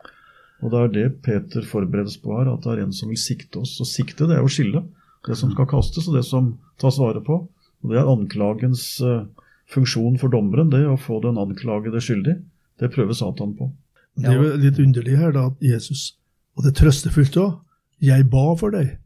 Og 0.65 0.73
det 0.73 0.81
er 0.81 0.95
det 0.95 1.07
Peter 1.27 1.67
forberedes 1.69 2.17
på 2.23 2.33
her, 2.33 2.49
at 2.49 2.65
det 2.65 2.73
er 2.73 2.87
en 2.87 2.95
som 2.97 3.13
vil 3.13 3.21
sikte 3.21 3.61
oss. 3.61 3.77
Og 3.83 3.91
sikte, 3.91 4.25
det 4.25 4.39
er 4.39 4.41
jo 4.41 4.53
skille. 4.53 4.83
Det 5.27 5.37
som 5.37 5.53
skal 5.53 5.69
kastes, 5.69 6.09
og 6.09 6.17
det 6.17 6.25
som 6.25 6.55
tas 6.81 6.97
vare 6.97 7.21
på. 7.25 7.43
Og 7.85 7.93
det 7.93 8.01
er 8.01 8.11
anklagens 8.11 8.87
eh, 9.05 9.27
funksjon 9.69 10.19
for 10.21 10.33
dommeren, 10.33 10.71
det 10.73 10.85
å 10.89 10.97
få 11.01 11.21
den 11.25 11.39
anklagede 11.41 12.01
skyldig. 12.03 12.37
Det 12.81 12.91
prøver 12.95 13.17
Satan 13.17 13.55
på. 13.59 13.71
Det 14.19 14.31
er 14.33 14.39
jo 14.39 14.55
litt 14.59 14.79
underlig 14.83 15.19
her 15.19 15.35
da, 15.35 15.49
at 15.53 15.63
Jesus, 15.63 16.17
og 16.57 16.65
det 16.65 16.73
er 16.73 16.79
trøstefullt 16.81 17.37
òg, 17.39 17.59
jeg 18.03 18.27
ba 18.31 18.45
for 18.59 18.75
deg 18.75 18.97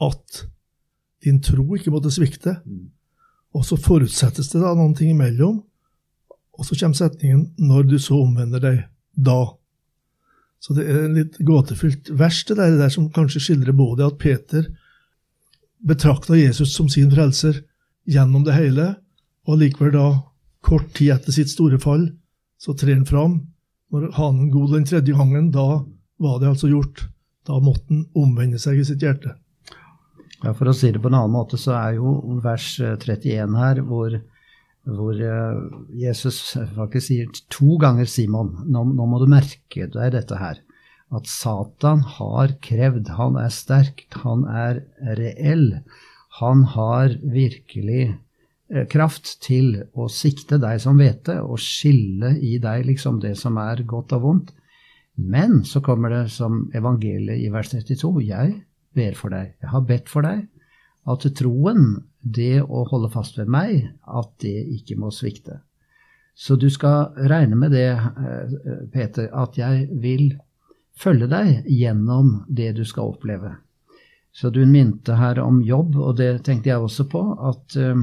at 0.00 0.44
din 1.24 1.40
tro 1.44 1.64
ikke 1.76 1.92
måtte 1.92 2.12
svikte. 2.12 2.58
Mm. 2.64 2.88
Og 3.56 3.64
så 3.66 3.76
forutsettes 3.80 4.52
det 4.52 4.62
da 4.62 4.72
noen 4.76 4.94
ting 4.96 5.12
imellom, 5.12 5.60
og 6.60 6.66
så 6.66 6.76
kommer 6.76 6.96
setningen 6.96 7.54
'når 7.56 7.88
du 7.88 7.98
så 7.98 8.20
omvender 8.20 8.60
deg, 8.60 8.84
da'. 9.16 9.56
Så 10.60 10.74
det 10.74 10.88
er 10.88 11.04
en 11.04 11.14
litt 11.16 11.38
gåtefullt 11.38 12.10
vers, 12.12 12.44
det 12.44 12.56
der, 12.56 12.70
det 12.70 12.78
der 12.78 12.88
som 12.88 13.10
kanskje 13.10 13.40
skildrer 13.40 13.72
både 13.72 14.06
at 14.06 14.18
Peter 14.18 14.66
betrakta 15.80 16.36
Jesus 16.36 16.74
som 16.74 16.88
sin 16.88 17.10
frelser 17.10 17.62
gjennom 18.04 18.44
det 18.44 18.54
hele, 18.54 18.96
og 19.48 19.60
likevel 19.60 19.94
da, 19.94 20.08
kort 20.64 20.90
tid 20.96 21.14
etter 21.14 21.34
sitt 21.34 21.52
store 21.52 21.78
fall, 21.80 22.08
så 22.60 22.74
trer 22.76 22.98
han 22.98 23.08
fram. 23.08 23.38
Når 23.90 24.10
hanen 24.18 24.50
god 24.52 24.74
den 24.76 24.86
tredje 24.86 25.16
gangen, 25.16 25.48
da 25.54 25.82
var 26.20 26.40
det 26.40 26.50
altså 26.52 26.70
gjort. 26.70 27.06
Da 27.48 27.58
måtte 27.62 27.88
han 27.88 28.04
omvende 28.18 28.60
seg 28.60 28.78
i 28.80 28.86
sitt 28.86 29.02
hjerte. 29.02 29.34
Ja, 30.40 30.52
For 30.56 30.70
å 30.70 30.76
si 30.76 30.92
det 30.92 31.02
på 31.02 31.10
en 31.10 31.18
annen 31.18 31.34
måte, 31.34 31.58
så 31.60 31.74
er 31.76 31.96
jo 31.98 32.14
vers 32.44 32.72
eh, 32.80 32.96
31 32.96 33.56
her, 33.60 33.80
hvor, 33.84 34.14
hvor 34.88 35.16
eh, 35.16 35.58
Jesus 36.00 36.38
faktisk 36.76 37.06
sier 37.08 37.32
to 37.52 37.76
ganger, 37.82 38.08
Simon, 38.08 38.54
nå, 38.68 38.84
nå 38.94 39.08
må 39.08 39.20
du 39.20 39.28
merke 39.30 39.88
deg 39.92 40.14
dette 40.16 40.40
her. 40.40 40.62
At 41.10 41.26
Satan 41.26 42.04
har 42.06 42.54
krevd, 42.62 43.10
han 43.18 43.36
er 43.40 43.50
sterk, 43.52 44.06
han 44.22 44.46
er 44.46 44.84
reell. 45.18 45.80
Han 46.38 46.62
har 46.76 47.16
virkelig 47.20 48.04
eh, 48.06 48.18
kraft 48.90 49.32
til 49.42 49.72
å 49.98 50.06
sikte 50.12 50.60
deg 50.62 50.78
som 50.82 50.98
hvete 51.00 51.40
og 51.42 51.58
skille 51.62 52.36
i 52.38 52.58
deg 52.62 52.86
liksom 52.86 53.18
det 53.22 53.34
som 53.38 53.58
er 53.58 53.82
godt 53.88 54.14
og 54.18 54.24
vondt. 54.24 54.52
Men 55.20 55.64
så 55.66 55.82
kommer 55.84 56.12
det 56.14 56.30
som 56.32 56.68
evangeliet 56.74 57.42
i 57.42 57.50
vers 57.52 57.72
32. 57.72 58.22
Jeg 58.24 58.54
ber 58.96 59.16
for 59.18 59.34
deg. 59.34 59.56
Jeg 59.60 59.72
har 59.72 59.86
bedt 59.88 60.12
for 60.12 60.26
deg 60.26 60.46
at 61.10 61.26
troen, 61.36 62.04
det 62.20 62.60
å 62.62 62.84
holde 62.90 63.10
fast 63.12 63.38
ved 63.40 63.48
meg, 63.50 63.88
at 64.04 64.32
det 64.44 64.58
ikke 64.76 64.98
må 65.00 65.10
svikte. 65.14 65.62
Så 66.36 66.56
du 66.60 66.68
skal 66.72 67.16
regne 67.28 67.56
med 67.56 67.72
det, 67.72 67.90
eh, 67.90 68.54
Peter, 68.92 69.28
at 69.32 69.56
jeg 69.58 69.88
vil 70.00 70.38
følge 70.96 71.28
deg 71.28 71.66
gjennom 71.66 72.44
det 72.48 72.74
du 72.76 72.84
skal 72.84 73.14
oppleve. 73.14 73.56
Så 74.32 74.50
du 74.52 74.64
minte 74.66 75.16
her 75.16 75.40
om 75.40 75.62
jobb, 75.62 75.96
og 75.96 76.16
det 76.16 76.44
tenkte 76.44 76.70
jeg 76.70 76.78
også 76.80 77.08
på, 77.10 77.22
at 77.50 77.76
eh, 77.76 77.96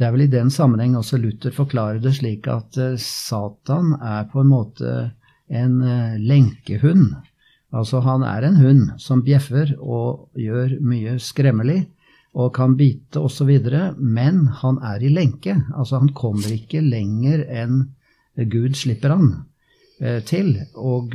det 0.00 0.06
er 0.06 0.14
vel 0.14 0.24
i 0.24 0.32
den 0.32 0.48
sammenheng 0.48 0.94
også 0.96 1.18
Luther 1.20 1.52
forklarer 1.52 2.00
det 2.00 2.14
slik 2.16 2.46
at 2.48 2.76
eh, 2.80 2.96
Satan 2.96 3.92
er 4.00 4.30
på 4.32 4.40
en 4.40 4.48
måte 4.48 4.92
en 5.52 5.82
eh, 5.84 6.16
lenkehund. 6.16 7.18
Altså 7.76 8.00
han 8.06 8.24
er 8.24 8.46
en 8.48 8.56
hund 8.56 8.86
som 9.02 9.20
bjeffer 9.26 9.74
og 9.76 10.30
gjør 10.40 10.78
mye 10.80 11.18
skremmelig 11.20 11.82
og 12.32 12.54
kan 12.56 12.78
bite 12.78 13.20
osv., 13.20 13.50
men 13.98 14.40
han 14.62 14.80
er 14.86 15.04
i 15.04 15.12
lenke. 15.12 15.58
Altså 15.76 16.00
han 16.00 16.14
kommer 16.16 16.48
ikke 16.54 16.80
lenger 16.80 17.44
enn 17.44 17.90
Gud 18.48 18.78
slipper 18.80 19.12
han 19.18 19.30
eh, 20.00 20.22
til. 20.24 20.54
Og 20.80 21.12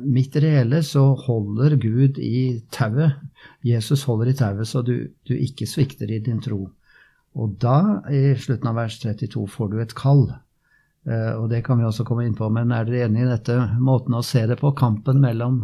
midt 0.00 0.38
i 0.40 0.46
det 0.46 0.84
så 0.88 1.10
holder 1.26 1.76
Gud 1.76 2.16
i 2.22 2.62
tauet. 2.72 3.20
Jesus 3.66 4.06
holder 4.08 4.32
i 4.32 4.38
tauet 4.38 4.70
så 4.70 4.80
du, 4.80 5.10
du 5.28 5.34
ikke 5.36 5.68
svikter 5.68 6.08
i 6.08 6.22
din 6.24 6.40
tro. 6.40 6.70
Og 7.38 7.54
da, 7.62 8.02
i 8.12 8.34
slutten 8.36 8.68
av 8.68 8.76
vers 8.82 8.98
32, 9.00 9.46
får 9.48 9.70
du 9.72 9.78
et 9.82 9.94
kall. 9.96 10.26
Eh, 11.08 11.32
og 11.38 11.48
det 11.50 11.62
kan 11.66 11.80
vi 11.80 11.86
også 11.88 12.04
komme 12.06 12.26
inn 12.26 12.36
på, 12.38 12.48
men 12.52 12.74
er 12.74 12.86
dere 12.86 13.08
enig 13.08 13.24
i 13.24 13.30
dette 13.30 13.56
måten 13.80 14.14
å 14.14 14.24
se 14.26 14.44
det 14.48 14.58
på? 14.60 14.74
Kampen 14.78 15.22
mellom 15.22 15.62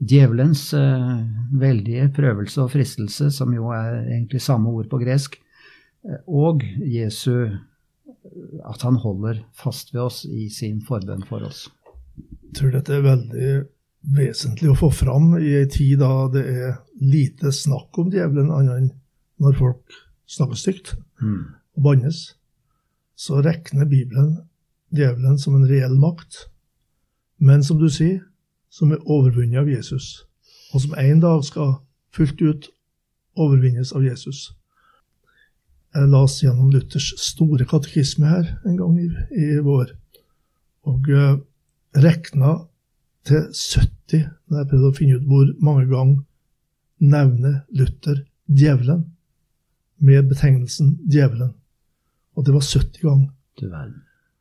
djevelens 0.00 0.70
eh, 0.76 1.12
veldige 1.60 2.08
prøvelse 2.16 2.64
og 2.64 2.72
fristelse, 2.74 3.30
som 3.34 3.52
jo 3.54 3.70
er 3.76 4.02
egentlig 4.06 4.42
samme 4.44 4.72
ord 4.72 4.88
på 4.92 5.00
gresk, 5.04 5.38
eh, 6.08 6.20
og 6.26 6.64
Jesu 6.80 7.48
at 8.66 8.82
han 8.82 8.98
holder 8.98 9.38
fast 9.54 9.92
ved 9.94 10.02
oss 10.02 10.24
i 10.26 10.48
sin 10.50 10.80
forbønn 10.84 11.22
for 11.28 11.46
oss. 11.46 11.66
Jeg 12.16 12.56
tror 12.58 12.72
dette 12.74 12.96
er 12.96 13.04
veldig 13.04 13.50
vesentlig 14.16 14.70
å 14.72 14.78
få 14.78 14.90
fram 14.94 15.36
i 15.38 15.52
ei 15.60 15.68
tid 15.70 16.00
da 16.02 16.26
det 16.32 16.42
er 16.50 16.74
lite 17.02 17.52
snakk 17.54 17.96
om 18.00 18.10
djevelen, 18.10 18.50
annet 18.54 18.80
enn 18.80 18.90
når 19.42 19.56
folk 19.58 19.96
snakker 20.26 20.58
stygt 20.58 20.94
og 21.76 21.82
bannes. 21.82 22.36
Så 23.16 23.40
regner 23.40 23.88
Bibelen 23.88 24.36
djevelen 24.94 25.38
som 25.38 25.56
en 25.56 25.68
reell 25.68 25.96
makt, 25.98 26.46
men 27.38 27.64
som 27.64 27.78
du 27.80 27.88
sier, 27.92 28.20
som 28.70 28.92
er 28.92 29.02
overvunnet 29.04 29.62
av 29.62 29.70
Jesus, 29.70 30.26
og 30.72 30.84
som 30.84 30.94
en 31.00 31.20
dag 31.22 31.42
skal 31.46 31.78
fullt 32.14 32.42
ut 32.42 32.68
overvinnes 33.36 33.92
av 33.96 34.04
Jesus. 34.04 34.50
Jeg 35.96 36.10
las 36.12 36.38
gjennom 36.42 36.70
Luthers 36.72 37.12
store 37.22 37.64
katekisme 37.68 38.28
her 38.28 38.48
en 38.68 38.76
gang 38.76 38.96
i, 39.00 39.08
i 39.32 39.58
vår, 39.64 39.92
og 40.86 41.08
uh, 41.08 41.38
rekna 41.96 42.58
til 43.26 43.48
70 43.48 44.26
når 44.46 44.60
jeg 44.60 44.70
prøvde 44.70 44.90
å 44.90 44.96
finne 44.96 45.18
ut 45.18 45.28
hvor 45.28 45.48
mange 45.64 45.86
ganger 45.90 46.20
nevner 47.02 47.62
Luther 47.76 48.22
djevelen 48.46 49.02
med 49.98 50.28
betegnelsen 50.28 50.96
djevelen. 51.10 51.54
Og 52.36 52.46
det 52.46 52.54
var 52.54 52.64
70 52.64 53.00
ganger. 53.02 53.30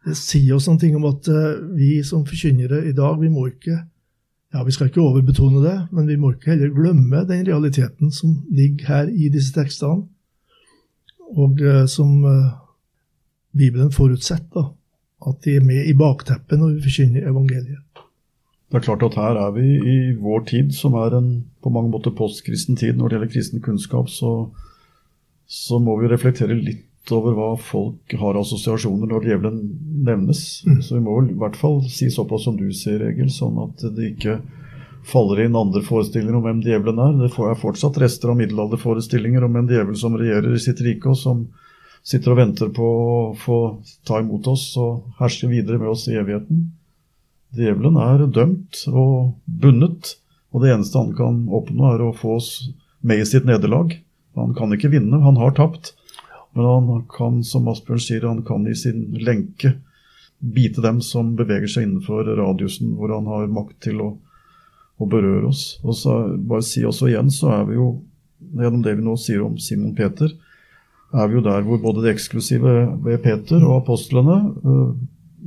Det 0.05 0.15
sier 0.19 0.55
oss 0.57 0.67
ting 0.79 0.95
om 0.97 1.07
at 1.09 1.27
uh, 1.31 1.61
vi 1.77 2.03
som 2.03 2.25
forkynnere 2.27 2.83
i 2.89 2.93
dag, 2.95 3.19
vi 3.21 3.31
må 3.31 3.47
ikke 3.53 3.79
ja, 4.53 4.63
Vi 4.63 4.71
skal 4.71 4.87
ikke 4.87 5.01
overbetone 5.03 5.59
det, 5.65 5.77
men 5.91 6.07
vi 6.07 6.15
må 6.15 6.31
ikke 6.31 6.53
heller 6.53 6.69
glemme 6.71 7.25
den 7.27 7.47
realiteten 7.47 8.11
som 8.11 8.37
ligger 8.47 8.87
her 8.87 9.09
i 9.11 9.27
disse 9.27 9.51
tekstene, 9.51 10.05
og 11.35 11.59
uh, 11.59 11.83
som 11.91 12.23
uh, 12.23 12.53
Bibelen 13.57 13.91
forutsetter, 13.91 14.69
at 15.27 15.41
de 15.43 15.57
er 15.57 15.65
med 15.65 15.89
i 15.89 15.97
bakteppet 15.97 16.59
når 16.59 16.77
vi 16.77 16.85
forkynner 16.85 17.27
evangeliet. 17.27 17.83
Det 18.71 18.79
er 18.79 18.85
klart 18.85 19.03
at 19.03 19.17
her 19.19 19.37
er 19.39 19.51
vi 19.55 19.65
i 19.91 19.97
vår 20.19 20.45
tid, 20.49 20.71
som 20.71 20.95
er 20.99 21.17
en 21.17 21.29
på 21.63 21.69
mange 21.69 21.91
måter 21.91 22.15
postkristen 22.15 22.75
tid 22.79 22.95
når 22.95 23.07
det 23.07 23.17
gjelder 23.17 23.33
kristen 23.33 23.61
kunnskap, 23.61 24.09
så, 24.09 24.49
så 25.47 25.79
må 25.79 25.97
vi 26.01 26.09
reflektere 26.11 26.57
litt 26.57 27.11
over 27.13 27.35
hva 27.37 27.49
folk 27.61 28.15
har 28.17 28.37
assosiasjoner 28.39 29.09
når 29.11 29.27
djevelen 29.29 29.59
nevnes. 30.07 30.63
Mm. 30.65 30.79
Så 30.81 30.97
vi 30.97 31.03
må 31.05 31.19
vel 31.19 31.31
i 31.33 31.39
hvert 31.41 31.57
fall 31.59 31.83
si 31.89 32.09
såpass 32.13 32.47
som 32.47 32.57
du 32.57 32.67
sier, 32.73 33.03
Egil, 33.05 33.29
sånn 33.33 33.59
at 33.61 33.83
det 33.95 34.13
ikke 34.15 34.39
faller 35.05 35.43
inn 35.43 35.57
andre 35.57 35.83
forestillinger 35.85 36.39
om 36.39 36.47
hvem 36.47 36.63
djevelen 36.65 37.01
er. 37.03 37.19
Det 37.19 37.29
er 37.29 37.59
fortsatt 37.61 37.99
rester 38.01 38.31
av 38.33 38.39
middelalderforestillinger 38.39 39.45
om 39.45 39.59
en 39.59 39.69
djevel 39.69 39.97
som 39.99 40.17
regjerer 40.17 40.55
i 40.55 40.61
sitt 40.61 40.81
rike, 40.81 41.13
og 41.13 41.19
som 41.19 41.45
sitter 42.05 42.33
og 42.33 42.39
venter 42.41 42.71
på 42.73 42.85
å 42.85 43.19
få 43.37 43.59
ta 44.05 44.19
imot 44.21 44.49
oss 44.49 44.71
og 44.81 45.05
herse 45.19 45.49
videre 45.49 45.77
med 45.81 45.93
oss 45.93 46.07
i 46.09 46.17
evigheten. 46.17 46.67
Djevelen 47.55 47.97
er 48.01 48.25
dømt 48.27 48.85
og 48.91 49.35
bundet, 49.45 50.17
Og 50.55 50.61
det 50.63 50.69
eneste 50.71 50.95
han 50.95 51.09
kan 51.11 51.39
oppnå, 51.51 51.89
er 51.91 52.01
å 52.05 52.13
få 52.15 52.37
oss 52.37 52.49
med 53.03 53.19
i 53.19 53.25
sitt 53.27 53.43
nederlag. 53.43 53.91
Han 54.35 54.53
kan 54.57 54.73
ikke 54.75 54.91
vinne, 54.93 55.21
han 55.23 55.39
har 55.39 55.55
tapt. 55.57 55.93
Men 56.55 56.65
han 56.65 57.03
kan, 57.11 57.41
som 57.43 57.67
Asbjørn 57.67 58.03
sier, 58.03 58.27
han 58.27 58.43
kan 58.47 58.67
i 58.67 58.75
sin 58.77 59.09
lenke 59.19 59.75
bite 60.39 60.83
dem 60.83 61.01
som 61.01 61.33
beveger 61.35 61.67
seg 61.71 61.87
innenfor 61.87 62.27
radiusen 62.37 62.93
hvor 62.95 63.13
han 63.15 63.27
har 63.31 63.51
makt 63.51 63.77
til 63.87 64.01
å, 64.03 64.09
å 64.99 65.07
berøre 65.09 65.49
oss. 65.49 65.65
Og 65.83 65.97
så 65.99 66.17
bare 66.37 66.65
si 66.65 66.85
også 66.85 67.09
igjen, 67.11 67.31
så 67.33 67.51
er 67.57 67.67
vi 67.69 67.79
jo, 67.79 67.89
gjennom 68.55 68.83
det 68.85 68.95
vi 68.99 69.05
nå 69.05 69.17
sier 69.19 69.43
om 69.45 69.57
Simon 69.59 69.95
Peter, 69.97 70.31
er 71.15 71.29
vi 71.31 71.37
jo 71.37 71.43
der 71.45 71.63
hvor 71.63 71.79
både 71.83 72.03
det 72.05 72.15
eksklusive 72.15 72.73
ved 73.03 73.21
Peter 73.23 73.63
og 73.63 73.81
apostlene 73.83 74.39
uh, 74.65 74.95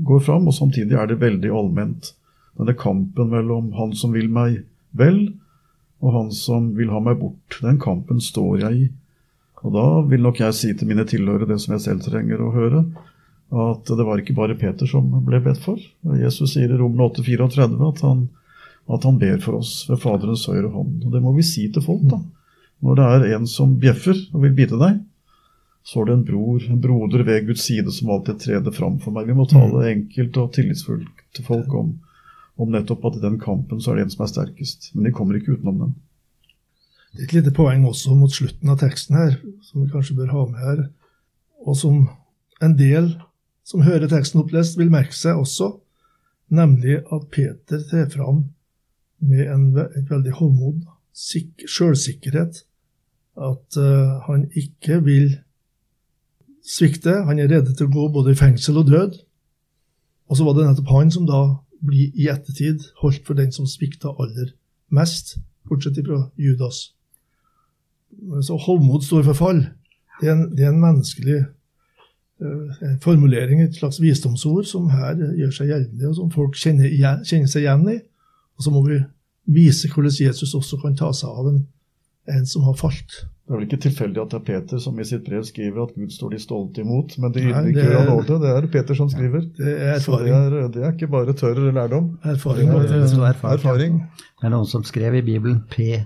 går 0.08 0.22
fram, 0.24 0.46
og 0.48 0.56
samtidig 0.56 0.96
er 0.96 1.10
det 1.10 1.20
veldig 1.20 1.50
allment. 1.52 2.12
Denne 2.58 2.74
kampen 2.78 3.32
mellom 3.32 3.72
han 3.76 3.92
som 3.96 4.14
vil 4.16 4.30
meg 4.32 4.62
vel, 4.96 5.26
og 5.98 6.14
han 6.14 6.32
som 6.34 6.72
vil 6.78 6.92
ha 6.94 7.00
meg 7.02 7.18
bort. 7.20 7.58
Den 7.62 7.78
kampen 7.82 8.22
står 8.22 8.62
jeg 8.62 8.80
i. 8.84 8.88
Og 9.66 9.74
da 9.74 9.86
vil 10.06 10.22
nok 10.22 10.40
jeg 10.40 10.54
si 10.54 10.72
til 10.76 10.90
mine 10.90 11.06
tilhørere 11.08 11.48
det 11.50 11.58
som 11.62 11.74
jeg 11.74 11.84
selv 11.88 12.04
trenger 12.06 12.42
å 12.42 12.52
høre, 12.54 12.84
at 13.48 13.90
det 13.90 14.04
var 14.06 14.20
ikke 14.20 14.36
bare 14.36 14.58
Peter 14.60 14.86
som 14.86 15.08
ble 15.26 15.40
bedt 15.42 15.60
for. 15.64 15.80
Jesus 16.20 16.52
sier 16.52 16.70
i 16.70 16.78
Romen 16.78 17.00
8,34 17.08 17.78
at, 17.88 18.02
at 18.94 19.06
han 19.08 19.20
ber 19.20 19.38
for 19.42 19.58
oss 19.58 19.80
ved 19.88 20.02
Faderens 20.02 20.46
høyre 20.50 20.70
hånd. 20.70 21.00
Og 21.06 21.14
det 21.14 21.22
må 21.24 21.32
vi 21.36 21.46
si 21.46 21.66
til 21.72 21.84
folk, 21.84 22.04
da. 22.12 22.20
Når 22.84 22.98
det 22.98 23.06
er 23.10 23.24
en 23.34 23.48
som 23.50 23.74
bjeffer 23.80 24.18
og 24.30 24.44
vil 24.44 24.54
bite 24.54 24.78
deg, 24.78 25.00
så 25.88 26.02
er 26.02 26.10
det 26.10 26.16
en 26.18 26.26
bror, 26.28 26.64
en 26.68 26.82
broder 26.84 27.24
ved 27.24 27.46
Guds 27.48 27.64
side 27.64 27.90
som 27.96 28.10
alltid 28.12 28.42
treder 28.44 28.74
fram 28.76 28.98
for 29.02 29.14
meg. 29.16 29.26
Vi 29.26 29.36
må 29.38 29.48
tale 29.48 29.86
enkelt 29.88 30.36
og 30.38 30.52
tillitsfullt 30.54 31.24
til 31.34 31.46
folk 31.48 31.72
om, 31.74 31.94
om 32.58 32.74
nettopp 32.74 33.06
at 33.08 33.18
i 33.18 33.22
den 33.22 33.38
kampen 33.40 33.80
så 33.80 33.92
er 33.92 33.98
det 33.98 34.06
en 34.06 34.14
som 34.14 34.24
er 34.26 34.32
sterkest. 34.32 34.90
Men 34.94 35.06
de 35.06 35.14
kommer 35.14 35.38
ikke 35.38 35.54
utenom 35.56 35.82
den. 35.84 35.96
Det 37.14 37.22
er 37.22 37.28
et 37.28 37.36
lite 37.38 37.54
poeng 37.56 37.86
også 37.88 38.14
mot 38.18 38.32
slutten 38.34 38.70
av 38.70 38.80
teksten 38.82 39.16
her, 39.16 39.38
som 39.64 39.82
vi 39.82 39.90
kanskje 39.92 40.16
bør 40.18 40.34
ha 40.34 40.44
med 40.50 40.60
her, 40.62 40.82
og 41.64 41.76
som 41.78 42.04
en 42.62 42.74
del 42.78 43.14
som 43.66 43.84
hører 43.84 44.10
teksten 44.10 44.42
opplest, 44.42 44.78
vil 44.78 44.92
merke 44.92 45.16
seg 45.16 45.38
også, 45.38 45.72
nemlig 46.48 47.00
at 47.12 47.26
Peter 47.32 47.82
trer 47.90 48.08
fram 48.12 48.46
med 49.18 49.44
en, 49.50 49.66
et 49.76 50.08
veldig 50.08 50.36
hovmod, 50.38 50.82
sjølsikkerhet, 51.14 52.62
at 53.38 53.78
uh, 53.78 54.18
han 54.26 54.46
ikke 54.56 55.00
vil 55.04 55.36
svikte. 56.66 57.22
Han 57.26 57.38
er 57.38 57.50
rede 57.50 57.74
til 57.74 57.88
å 57.88 57.94
gå 57.94 58.06
både 58.14 58.34
i 58.34 58.38
fengsel 58.38 58.80
og 58.80 58.90
død. 58.90 59.18
Og 60.28 60.38
så 60.38 60.46
var 60.46 60.56
det 60.56 60.66
nettopp 60.68 60.92
han 60.92 61.12
som 61.14 61.26
da 61.28 61.42
blir 61.84 62.14
i 62.14 62.28
ettertid 62.30 62.88
holdt 63.02 63.26
for 63.26 63.38
den 63.38 63.52
som 63.54 63.66
svikta 63.68 64.12
aller 64.18 64.52
mest, 64.94 65.36
bortsett 65.68 66.00
fra 66.06 66.24
Judas. 66.40 66.92
Så 68.42 68.56
Hovmod 68.56 69.04
står 69.04 69.26
for 69.28 69.38
fall. 69.38 69.62
Det 70.20 70.28
er 70.28 70.34
en, 70.34 70.48
det 70.56 70.64
er 70.64 70.72
en 70.72 70.82
menneskelig 70.82 71.38
uh, 72.42 72.96
formulering, 73.04 73.62
et 73.62 73.76
slags 73.76 74.00
visdomsord, 74.02 74.64
som 74.66 74.88
her 74.90 75.18
gjør 75.38 75.52
seg 75.54 75.72
gjeldende, 75.72 76.08
og 76.10 76.16
som 76.18 76.32
folk 76.34 76.58
kjenner, 76.58 76.90
kjenner 77.22 77.50
seg 77.50 77.66
igjen 77.66 77.86
i. 77.92 77.98
Og 78.58 78.66
så 78.66 78.72
må 78.74 78.82
vi 78.88 78.98
vise 79.48 79.90
hvordan 79.92 80.16
Jesus 80.18 80.56
også 80.56 80.80
kan 80.82 80.96
ta 80.98 81.12
seg 81.16 81.30
av 81.30 81.52
en, 81.52 81.60
en 82.28 82.46
som 82.46 82.64
har 82.68 82.76
falt. 82.78 83.22
Det 83.48 83.54
er 83.54 83.60
vel 83.62 83.64
ikke 83.64 83.80
tilfeldig 83.80 84.20
at 84.20 84.32
det 84.34 84.36
er 84.36 84.44
Peter 84.44 84.80
som 84.82 84.98
i 85.00 85.06
sitt 85.08 85.22
brev 85.24 85.44
skriver 85.48 85.86
at 85.86 85.94
Gud 85.96 86.12
står 86.12 86.34
de 86.34 86.40
stolte 86.42 86.82
imot, 86.84 87.14
men 87.22 87.32
de 87.32 87.46
ydmyke 87.48 87.86
gjør 87.86 88.04
nåde. 88.10 88.36
Det 88.42 88.50
er 88.52 88.68
Peter 88.74 88.98
som 88.98 89.08
skriver. 89.08 89.46
Det 89.56 89.72
er 89.86 90.02
Så 90.04 90.18
det 90.20 90.34
er, 90.36 90.56
det 90.74 90.82
er, 90.82 90.92
ikke 90.92 91.08
bare 91.14 91.32
tørr 91.32 91.62
lærdom. 91.72 92.10
Erfaring. 92.28 92.68
Det 92.68 92.92
er, 92.92 93.06
det 93.08 93.24
er 93.30 93.40
erfaring. 93.54 93.98
Det 94.12 94.50
er 94.50 94.52
noen 94.52 94.68
som 94.68 94.84
skrev 94.84 95.16
i 95.16 95.24
Bibelen 95.24 95.62
PE, 95.72 96.02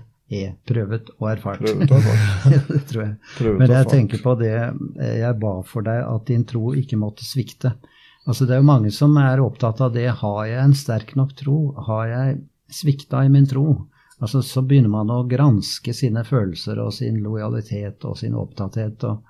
prøvet 0.69 1.11
og 1.17 1.29
erfart. 1.33 1.59
Prøvet 1.65 1.91
og 1.91 1.99
erfart. 1.99 2.69
det 2.71 2.81
tror 2.93 3.03
jeg. 3.03 3.13
Prøvet 3.35 3.59
Men 3.59 3.75
jeg 3.75 3.91
tenker 3.91 4.23
på 4.23 4.37
det 4.39 4.55
jeg 4.55 5.39
ba 5.43 5.55
for 5.67 5.83
deg, 5.91 5.99
at 5.99 6.27
din 6.31 6.47
tro 6.47 6.71
ikke 6.79 7.01
måtte 7.01 7.27
svikte. 7.27 7.75
Altså 8.23 8.47
Det 8.47 8.55
er 8.55 8.63
jo 8.63 8.71
mange 8.71 8.91
som 8.95 9.19
er 9.19 9.43
opptatt 9.43 9.83
av 9.83 9.91
det. 9.99 10.07
Har 10.23 10.45
jeg 10.47 10.63
en 10.63 10.77
sterk 10.79 11.17
nok 11.19 11.35
tro? 11.35 11.57
Har 11.91 12.07
jeg 12.07 12.37
svikta 12.71 13.27
i 13.27 13.31
min 13.33 13.51
tro? 13.51 13.83
Altså, 14.23 14.39
så 14.41 14.61
begynner 14.63 14.91
man 14.93 15.09
å 15.11 15.25
granske 15.27 15.91
sine 15.91 16.21
følelser 16.23 16.79
og 16.79 16.93
sin 16.95 17.17
lojalitet 17.25 18.05
og 18.07 18.15
sin 18.21 18.37
opptatthet. 18.39 19.03
og 19.03 19.25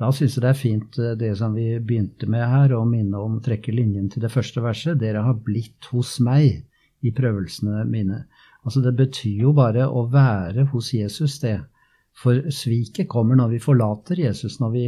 Da 0.00 0.10
syns 0.12 0.36
jeg 0.36 0.44
det 0.44 0.50
er 0.50 0.58
fint 0.58 0.98
eh, 1.00 1.14
det 1.16 1.30
som 1.40 1.56
vi 1.56 1.78
begynte 1.80 2.28
med 2.28 2.44
her, 2.50 2.74
å 2.76 2.84
minne 2.84 3.22
om 3.24 3.38
trekke 3.40 3.72
linjen 3.72 4.10
til 4.12 4.26
det 4.26 4.32
første 4.34 4.60
verset. 4.60 5.00
Dere 5.00 5.24
har 5.24 5.40
blitt 5.46 5.88
hos 5.94 6.18
meg 6.20 6.60
i 7.00 7.14
prøvelsene 7.16 7.86
mine. 7.88 8.26
Altså 8.68 8.84
Det 8.84 8.92
betyr 9.00 9.46
jo 9.46 9.56
bare 9.56 9.88
å 9.88 10.04
være 10.12 10.68
hos 10.74 10.92
Jesus, 10.92 11.38
det. 11.40 11.62
For 12.12 12.44
sviket 12.52 13.08
kommer 13.08 13.40
når 13.40 13.56
vi 13.56 13.64
forlater 13.64 14.20
Jesus, 14.20 14.60
når 14.60 14.76
vi 14.76 14.86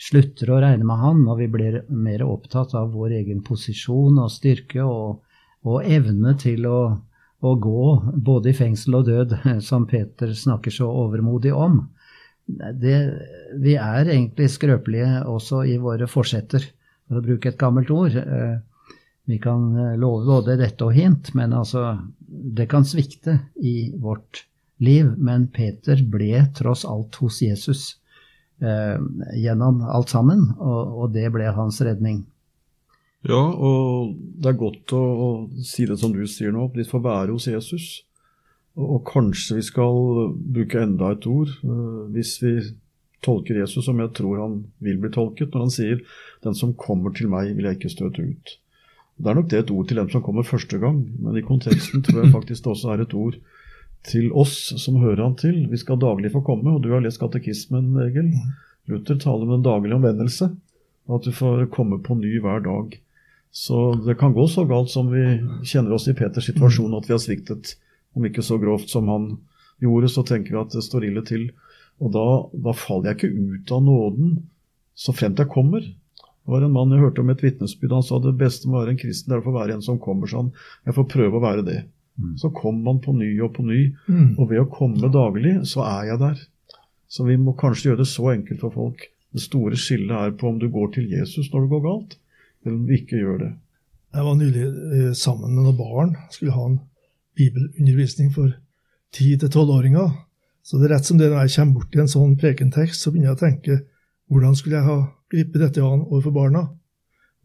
slutter 0.00 0.52
å 0.52 0.60
regne 0.60 0.84
med 0.84 1.00
han, 1.00 1.24
når 1.24 1.40
vi 1.40 1.52
blir 1.56 1.84
mer 1.88 2.22
opptatt 2.28 2.76
av 2.76 2.92
vår 2.92 3.16
egen 3.22 3.40
posisjon 3.48 4.20
og 4.20 4.32
styrke 4.32 4.84
og, 4.84 5.24
og 5.64 5.88
evne 5.88 6.36
til 6.40 6.68
å 6.68 6.80
å 7.40 7.54
gå 7.56 7.84
både 8.14 8.50
i 8.50 8.56
fengsel 8.56 9.00
og 9.00 9.08
død, 9.08 9.36
som 9.68 9.86
Peter 9.90 10.34
snakker 10.36 10.74
så 10.74 10.88
overmodig 11.04 11.54
om. 11.56 11.82
Det, 12.50 12.96
vi 13.62 13.76
er 13.78 14.08
egentlig 14.10 14.48
skrøpelige 14.50 15.22
også 15.30 15.62
i 15.70 15.76
våre 15.80 16.08
forsetter, 16.10 16.64
for 17.06 17.20
å 17.20 17.24
bruke 17.24 17.52
et 17.52 17.60
gammelt 17.60 17.92
ord. 17.94 18.16
Vi 19.30 19.38
kan 19.38 19.68
love 20.00 20.26
både 20.26 20.56
dette 20.58 20.82
og 20.82 20.96
hint, 20.96 21.30
men 21.38 21.54
altså, 21.54 22.00
det 22.26 22.66
kan 22.72 22.86
svikte 22.86 23.36
i 23.62 23.92
vårt 23.94 24.44
liv. 24.82 25.12
Men 25.18 25.46
Peter 25.54 26.00
ble 26.02 26.44
tross 26.56 26.84
alt 26.88 27.20
hos 27.22 27.40
Jesus 27.44 27.84
eh, 28.62 28.98
gjennom 29.38 29.82
alt 29.86 30.12
sammen, 30.12 30.48
og, 30.58 30.96
og 31.04 31.14
det 31.14 31.28
ble 31.34 31.52
hans 31.54 31.80
redning. 31.84 32.24
Ja, 33.28 33.40
og 33.52 34.14
det 34.16 34.48
er 34.48 34.60
godt 34.60 34.94
å, 34.96 35.00
å, 35.00 35.28
si 35.66 35.84
det 35.88 35.98
som 36.00 36.14
du 36.14 36.22
sier 36.30 36.54
nå, 36.54 36.70
vi 36.72 36.86
får 36.88 37.02
være 37.04 37.34
hos 37.34 37.50
Jesus. 37.50 37.88
Og, 38.80 39.02
kanskje 39.04 39.58
vi 39.58 39.64
skal 39.66 40.30
bruke 40.54 40.80
enda 40.80 41.10
et 41.12 41.26
ord, 41.28 41.52
uh, 41.66 42.06
hvis 42.14 42.38
vi 42.40 42.54
tolker 43.20 43.58
Jesus 43.60 43.84
som 43.84 43.98
jeg 44.00 44.14
tror 44.16 44.40
han 44.40 44.54
vil 44.80 44.96
bli 45.02 45.10
tolket, 45.12 45.52
når 45.52 45.66
han 45.66 45.74
sier 45.74 46.00
'Den 46.40 46.54
som 46.56 46.72
kommer 46.72 47.12
til 47.12 47.28
meg, 47.28 47.52
vil 47.56 47.66
jeg 47.68 47.76
ikke 47.76 47.92
støte 47.92 48.24
ut'. 48.24 48.56
Det 49.20 49.28
er 49.28 49.36
nok 49.36 49.50
det 49.50 49.58
et 49.58 49.70
ord 49.70 49.88
til 49.88 49.98
dem 50.00 50.08
som 50.08 50.22
kommer 50.24 50.42
første 50.42 50.78
gang, 50.80 51.02
men 51.20 51.36
i 51.36 51.44
konteksten 51.44 52.00
tror 52.02 52.22
jeg 52.24 52.32
faktisk 52.32 52.64
det 52.64 52.72
også 52.72 52.94
er 52.94 53.02
et 53.04 53.14
ord 53.14 53.36
til 54.08 54.32
oss 54.32 54.72
som 54.80 54.96
hører 54.96 55.22
han 55.26 55.36
til. 55.36 55.66
Vi 55.68 55.76
skal 55.76 56.00
daglig 56.00 56.32
få 56.32 56.40
komme, 56.40 56.72
og 56.72 56.82
du 56.82 56.88
har 56.94 57.04
lest 57.04 57.20
katekismen, 57.20 57.92
Egil. 58.00 58.32
Luther 58.88 59.18
taler 59.20 59.44
om 59.44 59.58
den 59.58 59.66
daglige 59.66 59.98
omvendelse, 60.00 60.48
at 61.10 61.26
du 61.26 61.32
får 61.36 61.68
komme 61.74 62.00
på 62.00 62.16
ny 62.16 62.40
hver 62.40 62.64
dag. 62.64 62.96
Så 63.52 63.94
det 64.06 64.14
kan 64.20 64.32
gå 64.36 64.44
så 64.48 64.64
galt 64.68 64.90
som 64.92 65.08
vi 65.10 65.22
kjenner 65.66 65.96
oss 65.96 66.06
i 66.08 66.14
Peters 66.14 66.46
situasjon, 66.46 66.94
at 66.94 67.08
vi 67.08 67.14
har 67.16 67.22
sviktet. 67.22 67.74
Om 68.14 68.26
ikke 68.28 68.42
så 68.46 68.58
grovt 68.62 68.90
som 68.90 69.08
han 69.10 69.24
gjorde, 69.82 70.08
så 70.12 70.22
tenker 70.26 70.54
vi 70.54 70.60
at 70.60 70.74
det 70.76 70.84
står 70.86 71.08
ille 71.08 71.22
til. 71.26 71.48
Og 72.00 72.12
da, 72.14 72.26
da 72.54 72.72
faller 72.76 73.10
jeg 73.10 73.18
ikke 73.18 73.56
ut 73.58 73.72
av 73.74 73.82
nåden 73.86 74.36
så 74.94 75.12
fremt 75.16 75.38
jeg 75.40 75.50
kommer. 75.50 75.80
Det 75.82 76.50
var 76.54 76.64
en 76.66 76.72
mann 76.74 76.90
jeg 76.94 77.02
hørte 77.02 77.22
om 77.24 77.30
et 77.32 77.42
vitnesbyrd. 77.44 77.92
Han 77.98 78.06
sa 78.06 78.18
det 78.22 78.34
beste 78.40 78.68
med 78.68 78.76
å 78.78 78.82
være 78.84 78.94
en 78.94 79.00
kristen 79.02 79.30
det 79.30 79.36
er 79.38 79.42
å 79.42 79.46
få 79.48 79.54
være 79.54 79.74
en 79.76 79.84
som 79.84 79.98
kommer 80.02 80.30
sånn. 80.30 80.52
Jeg 80.86 80.96
får 80.96 81.08
prøve 81.12 81.38
å 81.38 81.44
være 81.44 81.64
det. 81.66 81.80
Så 82.36 82.50
kommer 82.52 82.82
man 82.90 82.98
på 83.00 83.14
ny 83.16 83.30
og 83.40 83.54
på 83.56 83.62
ny, 83.64 83.94
Mm. 84.08 84.34
og 84.38 84.50
ved 84.50 84.60
å 84.60 84.66
komme 84.68 85.08
daglig, 85.12 85.54
så 85.66 85.80
er 85.86 86.10
jeg 86.10 86.18
der. 86.20 86.40
Så 87.08 87.24
vi 87.24 87.36
må 87.40 87.54
kanskje 87.56 87.90
gjøre 87.90 88.02
det 88.02 88.08
så 88.10 88.26
enkelt 88.34 88.60
for 88.60 88.70
folk. 88.74 89.06
Det 89.32 89.40
store 89.40 89.76
skillet 89.78 90.10
er 90.12 90.34
på 90.36 90.48
om 90.50 90.58
du 90.58 90.68
går 90.68 90.92
til 90.94 91.08
Jesus 91.08 91.48
når 91.52 91.62
det 91.64 91.70
går 91.70 91.82
galt, 91.86 92.16
eller 92.64 92.76
om 92.76 92.86
du 92.86 92.94
ikke 92.96 93.20
gjør 93.20 93.38
det. 93.42 93.50
Jeg 94.10 94.26
var 94.26 94.34
nylig 94.36 94.64
eh, 94.66 95.12
sammen 95.14 95.54
med 95.54 95.64
noen 95.64 95.78
barn. 95.78 96.16
Skulle 96.34 96.56
ha 96.56 96.66
en 96.66 96.80
bibelundervisning 97.38 98.32
for 98.34 98.52
10-12-åringer. 99.16 100.10
Så 100.62 100.78
det 100.78 100.88
er 100.88 100.96
rett 100.96 101.08
som 101.08 101.18
det 101.18 101.30
når 101.30 101.46
jeg 101.46 101.56
kommer 101.56 101.78
bort 101.78 101.92
til 101.92 102.02
en 102.02 102.10
sånn 102.10 102.36
prekentekst, 102.40 103.00
så 103.00 103.12
begynner 103.12 103.32
jeg 103.32 103.38
å 103.38 103.44
tenke 103.44 103.78
hvordan 104.30 104.56
skulle 104.58 104.78
jeg 104.78 104.86
ha 104.86 104.98
gripet 105.32 105.62
dette 105.62 105.82
an 105.82 106.04
overfor 106.04 106.34
barna? 106.34 106.64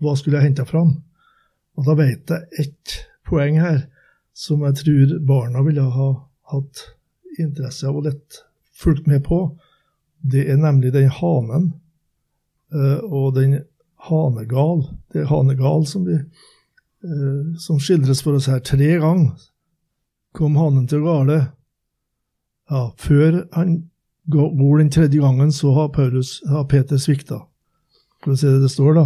Hva 0.02 0.16
skulle 0.20 0.38
jeg 0.38 0.52
henta 0.52 0.66
fram? 0.70 0.98
Og 1.76 1.88
da 1.88 1.96
vet 1.98 2.34
jeg 2.34 2.66
ett 2.66 2.98
poeng 3.26 3.58
her 3.62 3.86
som 4.36 4.66
jeg 4.68 4.82
tror 4.82 5.16
barna 5.26 5.64
ville 5.66 5.86
ha 5.96 6.10
hatt 6.52 6.84
interesse 7.40 7.88
av 7.88 7.98
og 8.00 8.06
lett 8.10 8.42
fulgt 8.76 9.08
med 9.08 9.24
på. 9.26 9.40
Det 10.20 10.46
er 10.52 10.60
nemlig 10.60 10.92
den 10.94 11.10
hanen 11.14 11.72
eh, 12.74 13.00
og 13.06 13.36
den 13.40 13.62
hanegal. 14.10 14.86
Det 15.12 15.24
er 15.24 15.32
hanegal 15.32 15.86
som, 15.90 16.06
vi, 16.08 16.16
eh, 16.16 17.58
som 17.62 17.82
skildres 17.82 18.24
for 18.26 18.38
oss 18.38 18.50
her 18.52 18.64
tre 18.66 18.96
ganger. 19.02 19.34
Kom 20.36 20.58
hanen 20.60 20.88
til 20.92 21.06
gale. 21.06 21.42
Ja, 22.70 22.90
før 22.98 23.44
han 23.54 23.78
går 24.32 24.80
den 24.82 24.90
tredje 24.92 25.22
gangen, 25.22 25.52
så 25.54 25.72
har, 25.76 25.94
Paulus, 25.94 26.40
har 26.50 26.66
Peter 26.66 26.98
svikta. 26.98 27.44
Skal 28.20 28.34
vi 28.34 28.38
se 28.42 28.56
det 28.56 28.66
det 28.66 28.74
står, 28.74 28.98
da? 28.98 29.06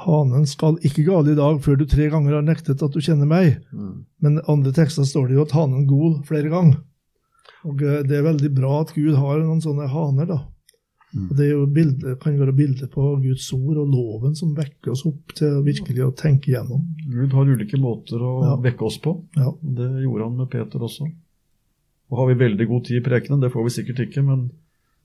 hanen 0.00 0.46
skal 0.48 0.78
ikke 0.86 1.04
gale 1.04 1.34
i 1.34 1.38
dag 1.38 1.58
før 1.64 1.76
du 1.76 1.84
tre 1.88 2.08
ganger 2.12 2.38
har 2.38 2.46
nektet 2.46 2.82
at 2.82 2.94
du 2.94 3.02
kjenner 3.04 3.28
meg. 3.28 3.60
Mm. 3.72 4.04
Men 4.24 4.40
andre 4.48 4.72
tekster 4.74 5.06
står 5.08 5.28
det 5.28 5.36
jo 5.36 5.44
at 5.44 5.54
hanen 5.56 5.86
gol 5.88 6.16
flere 6.28 6.52
ganger. 6.52 6.80
Og 7.68 7.82
eh, 7.84 8.00
det 8.06 8.18
er 8.18 8.26
veldig 8.26 8.52
bra 8.56 8.80
at 8.82 8.94
Gud 8.96 9.14
har 9.18 9.42
noen 9.42 9.60
sånne 9.64 9.90
haner, 9.92 10.30
da. 10.30 10.40
Mm. 11.12 11.26
Og 11.30 11.36
Det 11.36 11.44
er 11.44 11.50
jo 11.52 11.66
bilde, 11.66 12.14
kan 12.22 12.38
være 12.40 12.54
bilde 12.56 12.86
på 12.88 13.02
Guds 13.22 13.52
ord 13.52 13.76
og 13.82 13.90
loven 13.92 14.34
som 14.38 14.54
vekker 14.56 14.92
oss 14.94 15.04
opp 15.06 15.34
til 15.36 15.58
virkelig 15.66 16.06
å 16.06 16.14
tenke 16.16 16.52
gjennom. 16.54 16.86
Gud 17.10 17.32
har 17.36 17.50
ulike 17.52 17.76
måter 17.80 18.16
å 18.22 18.32
Ja. 18.46 18.56
vekke 18.56 18.86
oss 18.88 18.96
på. 18.98 19.18
Ja. 19.36 19.52
Det 19.62 19.90
gjorde 20.04 20.24
han 20.24 20.36
med 20.38 20.50
Peter 20.50 20.78
også. 20.78 21.10
Og 22.10 22.18
har 22.18 22.26
vi 22.34 22.34
veldig 22.44 22.68
god 22.68 22.84
tid 22.84 22.96
i 23.00 23.04
prekenen, 23.08 23.40
det 23.40 23.52
får 23.52 23.64
vi 23.64 23.70
sikkert 23.82 24.00
ikke, 24.08 24.24
men 24.24 24.50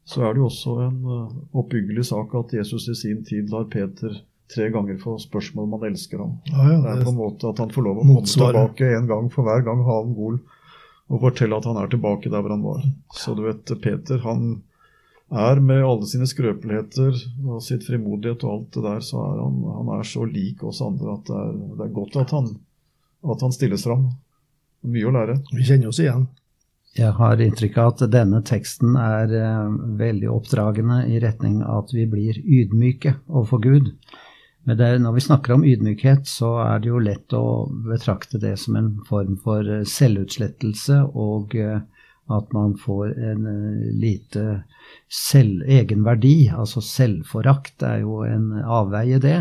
så 0.05 0.23
er 0.23 0.33
det 0.33 0.39
jo 0.41 0.47
også 0.47 0.73
en 0.87 0.97
eh, 1.03 1.35
oppbyggelig 1.59 2.05
sak 2.05 2.33
at 2.35 2.53
Jesus 2.53 2.87
i 2.89 2.95
sin 2.95 3.23
tid 3.27 3.49
lar 3.51 3.65
Peter 3.65 4.21
tre 4.47 4.69
ganger 4.71 4.95
få 4.99 5.17
spørsmål 5.19 5.65
om 5.67 5.73
han 5.81 5.91
elsker 5.91 6.17
ham. 6.23 6.37
Ja, 6.47 6.69
ja, 6.71 6.81
Det 6.81 7.01
er 7.01 7.03
på 7.03 7.11
en 7.11 7.19
måte 7.19 7.49
at 7.49 7.57
han 7.59 7.69
får 7.69 7.83
lov 7.83 7.97
å 7.97 8.05
komme 8.07 8.23
tilbake 8.23 8.95
en 8.95 9.07
gang 9.07 9.29
for 9.29 9.43
hver 9.43 9.63
gang 9.65 9.83
ha 9.83 10.01
en 10.03 10.15
gol 10.15 10.39
og 11.09 11.21
fortelle 11.21 11.55
at 11.57 11.65
han 11.67 11.77
er 11.77 11.87
tilbake 11.91 12.29
der 12.31 12.41
hvor 12.41 12.49
han 12.55 12.63
var. 12.63 12.83
Så 13.11 13.35
du 13.35 13.43
vet, 13.43 13.65
Peter 13.81 14.19
han 14.23 14.61
er 15.31 15.59
med 15.59 15.83
alle 15.83 16.07
sine 16.07 16.27
skrøpeligheter 16.29 17.17
og 17.45 17.61
sitt 17.65 17.83
frimodighet 17.87 18.43
og 18.47 18.53
alt 18.53 18.69
det 18.77 18.83
der, 18.85 19.01
så 19.03 19.19
er 19.25 19.41
han, 19.43 19.57
han 19.75 19.89
er 19.99 20.07
så 20.07 20.23
lik 20.27 20.63
oss 20.63 20.79
andre 20.85 21.17
at 21.17 21.27
det 21.27 21.35
er, 21.41 21.53
det 21.79 21.85
er 21.87 21.95
godt 21.97 22.15
at 22.21 22.31
han, 22.35 22.47
at 23.27 23.43
han 23.43 23.55
stilles 23.55 23.83
fram. 23.83 24.07
Mye 24.87 25.09
å 25.09 25.11
lære. 25.15 25.39
vi 25.51 25.65
kjenner 25.67 25.89
oss 25.91 25.99
igjen. 25.99 26.27
Jeg 26.97 27.11
har 27.17 27.41
inntrykk 27.43 27.75
av 27.77 27.91
at 27.91 28.05
denne 28.13 28.39
teksten 28.47 28.95
er 28.97 29.33
eh, 29.37 29.75
veldig 29.99 30.29
oppdragende 30.33 31.01
i 31.11 31.19
retning 31.21 31.59
av 31.61 31.83
at 31.83 31.91
vi 31.93 32.07
blir 32.09 32.39
ydmyke 32.41 33.17
overfor 33.27 33.61
Gud. 33.61 33.91
Men 34.63 34.79
det, 34.79 34.87
er- 34.87 35.03
når 35.03 35.13
vi 35.19 35.25
snakker 35.27 35.53
om 35.53 35.65
ydmykhet, 35.67 36.25
så 36.27 36.55
er 36.63 36.79
det 36.81 36.89
jo 36.89 37.03
lett 37.03 37.35
å 37.37 37.43
betrakte 37.91 38.39
det 38.41 38.55
som 38.63 38.79
en 38.79 38.89
form 39.09 39.35
for 39.43 39.67
eh, 39.67 39.83
selvutslettelse, 39.85 41.03
og 41.13 41.53
eh, 41.59 41.83
at 42.29 42.53
man 42.53 42.75
får 42.77 43.13
en 43.31 43.45
eh, 43.47 43.91
lite 43.95 44.63
selv, 45.09 45.63
egenverdi, 45.63 46.49
altså 46.51 46.81
selvforakt 46.83 47.83
er 47.83 48.01
jo 48.03 48.23
en 48.27 48.51
avveie 48.63 49.19
det. 49.23 49.39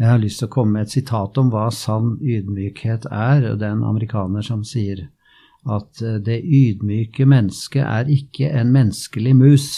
Jeg 0.00 0.08
har 0.08 0.20
lyst 0.20 0.40
til 0.40 0.48
å 0.48 0.54
komme 0.54 0.78
med 0.78 0.88
et 0.88 0.96
sitat 0.98 1.38
om 1.40 1.50
hva 1.52 1.68
sann 1.74 2.14
ydmykhet 2.20 3.08
er, 3.12 3.50
det 3.56 3.66
er 3.66 3.74
en 3.74 3.88
amerikaner 3.88 4.44
som 4.44 4.64
sier 4.64 5.08
at 5.68 6.02
eh, 6.02 6.18
det 6.24 6.40
ydmyke 6.44 7.26
mennesket 7.28 7.84
er 7.84 8.12
ikke 8.12 8.50
en 8.52 8.72
menneskelig 8.72 9.36
mus 9.36 9.68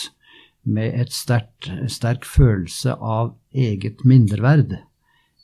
med 0.62 0.94
et 0.94 1.12
sterkt, 1.14 1.70
sterk 1.90 2.26
følelse 2.26 2.94
av 2.94 3.34
eget 3.50 4.04
mindreverd. 4.06 4.78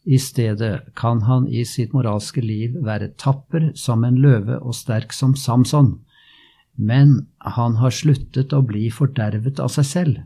I 0.09 0.19
stedet 0.23 0.95
kan 0.97 1.25
han 1.27 1.49
i 1.51 1.65
sitt 1.69 1.93
moralske 1.93 2.41
liv 2.41 2.79
være 2.85 3.11
tapper 3.19 3.73
som 3.77 4.07
en 4.07 4.17
løve 4.23 4.57
og 4.63 4.77
sterk 4.79 5.13
som 5.13 5.35
Samson, 5.37 5.99
men 6.79 7.27
han 7.43 7.77
har 7.83 7.91
sluttet 7.91 8.55
å 8.55 8.63
bli 8.63 8.87
fordervet 8.95 9.59
av 9.59 9.73
seg 9.75 9.87
selv. 9.87 10.19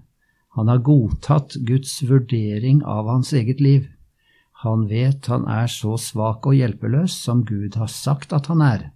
Han 0.52 0.68
har 0.68 0.84
godtatt 0.84 1.56
Guds 1.64 2.02
vurdering 2.04 2.82
av 2.84 3.08
hans 3.08 3.32
eget 3.32 3.60
liv. 3.64 3.88
Han 4.62 4.84
vet 4.90 5.26
han 5.32 5.46
er 5.48 5.70
så 5.72 5.96
svak 5.96 6.44
og 6.46 6.58
hjelpeløs 6.58 7.16
som 7.24 7.40
Gud 7.48 7.78
har 7.80 7.88
sagt 7.88 8.36
at 8.36 8.50
han 8.52 8.60
er. 8.60 8.90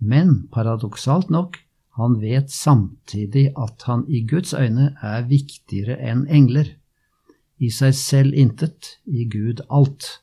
Men 0.00 0.48
paradoksalt 0.52 1.28
nok, 1.30 1.60
han 2.00 2.16
vet 2.20 2.50
samtidig 2.52 3.50
at 3.60 3.84
han 3.88 4.04
i 4.08 4.22
Guds 4.28 4.56
øyne 4.56 4.94
er 5.04 5.28
viktigere 5.28 6.00
enn 6.00 6.26
engler. 6.32 6.72
I 7.60 7.70
seg 7.72 7.94
selv 7.96 8.36
intet, 8.36 8.96
i 9.04 9.28
Gud 9.28 9.62
alt. 9.68 10.20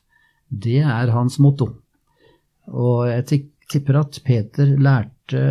Det 0.50 0.82
er 0.82 1.14
hans 1.14 1.38
motto. 1.42 1.70
Og 2.66 3.08
jeg 3.10 3.26
tipper 3.70 4.00
at 4.00 4.20
Peter 4.24 4.74
lærte 4.76 5.42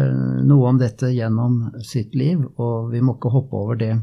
noe 0.45 0.69
om 0.69 0.79
dette 0.81 1.09
gjennom 1.13 1.59
sitt 1.85 2.15
liv, 2.15 2.41
og 2.61 2.91
vi 2.93 3.01
må 3.01 3.17
ikke 3.17 3.33
hoppe 3.33 3.59
over 3.59 3.79
det 3.79 3.93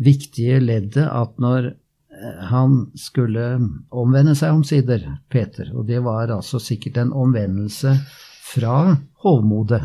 viktige 0.00 0.60
leddet 0.62 1.06
at 1.06 1.36
når 1.42 1.68
eh, 1.70 2.38
han 2.50 2.78
skulle 2.98 3.44
omvende 3.90 4.34
seg 4.38 4.56
omsider, 4.56 5.06
Peter, 5.30 5.70
og 5.74 5.86
det 5.90 6.00
var 6.04 6.32
altså 6.34 6.60
sikkert 6.62 6.98
en 7.02 7.12
omvendelse 7.12 7.96
fra 8.44 8.96
hovmodet 9.24 9.84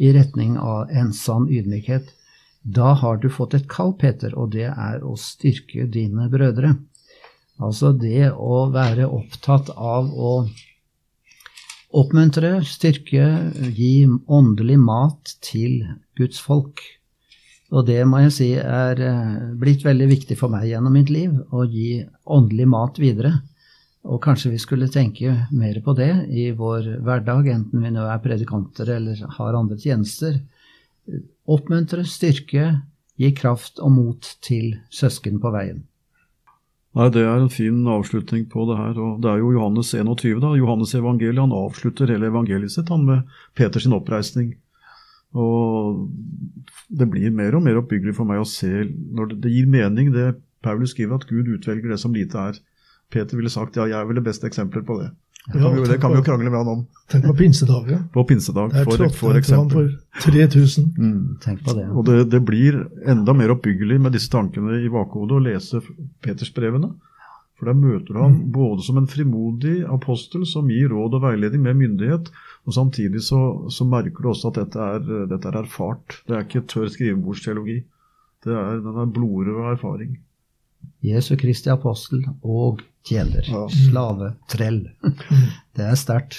i 0.00 0.14
retning 0.16 0.56
av 0.56 0.90
en 0.90 1.12
sann 1.12 1.48
ydmykhet, 1.50 2.08
da 2.62 2.94
har 3.00 3.20
du 3.20 3.28
fått 3.32 3.54
et 3.56 3.68
kall, 3.68 3.94
Peter, 3.96 4.34
og 4.36 4.52
det 4.54 4.68
er 4.70 5.04
å 5.04 5.14
styrke 5.16 5.86
dine 5.92 6.28
brødre. 6.32 6.74
Altså 7.60 7.92
det 7.96 8.30
å 8.32 8.66
være 8.72 9.08
opptatt 9.08 9.70
av 9.76 10.08
å 10.12 10.32
oppmuntre, 11.96 12.60
styrke, 12.66 13.26
gi 13.74 14.06
åndelig 14.30 14.78
mat 14.80 15.34
til 15.44 15.84
Guds 16.18 16.40
folk. 16.42 16.82
Og 17.70 17.86
det 17.86 18.00
må 18.08 18.24
jeg 18.24 18.34
si 18.34 18.48
er 18.58 18.98
eh, 19.04 19.34
blitt 19.58 19.84
veldig 19.86 20.08
viktig 20.10 20.36
for 20.38 20.50
meg 20.50 20.66
gjennom 20.70 20.94
mitt 20.96 21.10
liv, 21.12 21.34
å 21.54 21.66
gi 21.70 22.02
åndelig 22.26 22.66
mat 22.70 22.98
videre. 23.02 23.36
Og 24.10 24.22
kanskje 24.24 24.54
vi 24.54 24.62
skulle 24.62 24.88
tenke 24.90 25.34
mer 25.52 25.78
på 25.84 25.94
det 25.98 26.10
i 26.32 26.48
vår 26.56 26.88
hverdag, 27.04 27.50
enten 27.52 27.84
vi 27.84 27.92
nå 27.94 28.06
er 28.08 28.22
predikanter 28.24 28.94
eller 28.96 29.20
har 29.36 29.58
andre 29.58 29.78
tjenester. 29.78 30.40
Oppmuntre, 31.50 32.06
styrke, 32.08 32.72
gi 33.20 33.30
kraft 33.36 33.78
og 33.84 33.92
mot 33.92 34.34
til 34.42 34.78
søsken 34.94 35.38
på 35.42 35.52
veien. 35.54 35.84
Nei, 36.98 37.06
Det 37.14 37.22
er 37.22 37.38
en 37.38 37.52
fin 37.52 37.84
avslutning 37.86 38.48
på 38.50 38.66
det 38.66 38.76
her. 38.76 38.98
og 38.98 39.20
Det 39.22 39.30
er 39.30 39.38
jo 39.38 39.52
Johannes 39.52 39.92
21. 39.94 40.40
da, 40.40 40.56
Johannes 40.58 40.94
evangeliet, 40.94 41.38
Han 41.38 41.52
avslutter 41.52 42.10
hele 42.10 42.26
evangeliet 42.26 42.72
sitt 42.72 42.88
han 42.88 43.04
med 43.06 43.22
Peters 43.54 43.86
oppreisning. 43.86 44.56
Og 45.32 46.10
Det 46.90 47.08
blir 47.08 47.30
mer 47.30 47.54
og 47.54 47.62
mer 47.62 47.78
oppbyggelig 47.78 48.16
for 48.16 48.24
meg 48.24 48.40
å 48.40 48.48
se 48.48 48.90
når 48.90 49.28
det, 49.28 49.40
det 49.42 49.52
gir 49.52 49.66
mening, 49.66 50.12
det 50.12 50.42
Paulus 50.62 50.90
skriver, 50.90 51.14
at 51.14 51.28
Gud 51.28 51.46
utvelger 51.46 51.88
det 51.88 51.98
som 52.00 52.12
lite 52.12 52.36
er. 52.36 52.58
Peter 53.10 53.36
ville 53.36 53.50
sagt 53.50 53.76
ja, 53.76 53.86
jeg 53.86 53.98
er 53.98 54.06
vel 54.06 54.18
det 54.18 54.26
beste 54.26 54.46
eksempler 54.46 54.82
på 54.82 54.98
det. 55.00 55.10
Det 55.46 55.58
kan, 55.58 55.74
vi, 55.74 55.84
det 55.88 55.96
kan 56.00 56.12
vi 56.12 56.18
jo 56.20 56.22
krangle 56.22 56.50
med 56.52 56.58
han 56.60 56.68
om 56.68 56.80
Tenk 57.10 57.24
på 57.24 57.34
pinsedag. 57.38 57.86
Ja. 57.90 57.98
på 58.12 58.24
pinsedag, 58.28 58.74
Der 58.74 58.84
for, 58.84 59.08
for 59.16 59.32
han 59.32 59.38
eksempel. 59.40 59.86
for 60.20 60.30
3000. 60.30 60.90
Mm. 60.98 61.38
Tenk 61.42 61.64
på 61.64 61.74
det. 61.78 61.86
Og 61.90 62.04
det, 62.06 62.18
det 62.30 62.40
blir 62.44 62.76
enda 63.08 63.32
mer 63.34 63.54
oppbyggelig 63.56 64.00
med 64.04 64.12
disse 64.12 64.30
tankene 64.30 64.82
i 64.84 64.90
bakhodet 64.92 65.38
å 65.38 65.42
lese 65.42 65.80
Petersbrevene. 66.22 66.92
For 67.58 67.68
der 67.68 67.76
møter 67.76 68.14
du 68.14 68.20
ham 68.20 68.36
både 68.52 68.84
som 68.84 68.96
en 69.00 69.08
frimodig 69.10 69.80
apostel 69.84 70.46
som 70.48 70.68
gir 70.72 70.92
råd 70.92 71.18
og 71.18 71.24
veiledning 71.26 71.64
med 71.66 71.76
myndighet, 71.76 72.30
og 72.64 72.76
samtidig 72.76 73.20
så, 73.24 73.40
så 73.72 73.84
merker 73.88 74.22
du 74.24 74.30
også 74.30 74.52
at 74.52 74.60
dette 74.62 74.86
er, 74.94 75.10
dette 75.28 75.48
er 75.50 75.58
erfart. 75.60 76.20
Det 76.28 76.36
er 76.36 76.46
ikke 76.46 76.66
tørr 76.68 76.88
skrivebordsteologi. 76.92 77.82
Det 78.44 78.54
er, 78.56 78.80
den 78.84 78.96
er 79.02 79.12
blodrød 79.12 79.72
erfaring. 79.74 80.16
Jesu 81.00 81.36
Kristi 81.40 81.70
apostel 81.72 82.24
og 82.42 82.82
tjener. 83.08 83.46
Ja. 83.48 83.66
Slave, 83.72 84.34
trell. 84.52 84.82
Det 85.76 85.86
er 85.86 85.96
sterkt. 85.98 86.36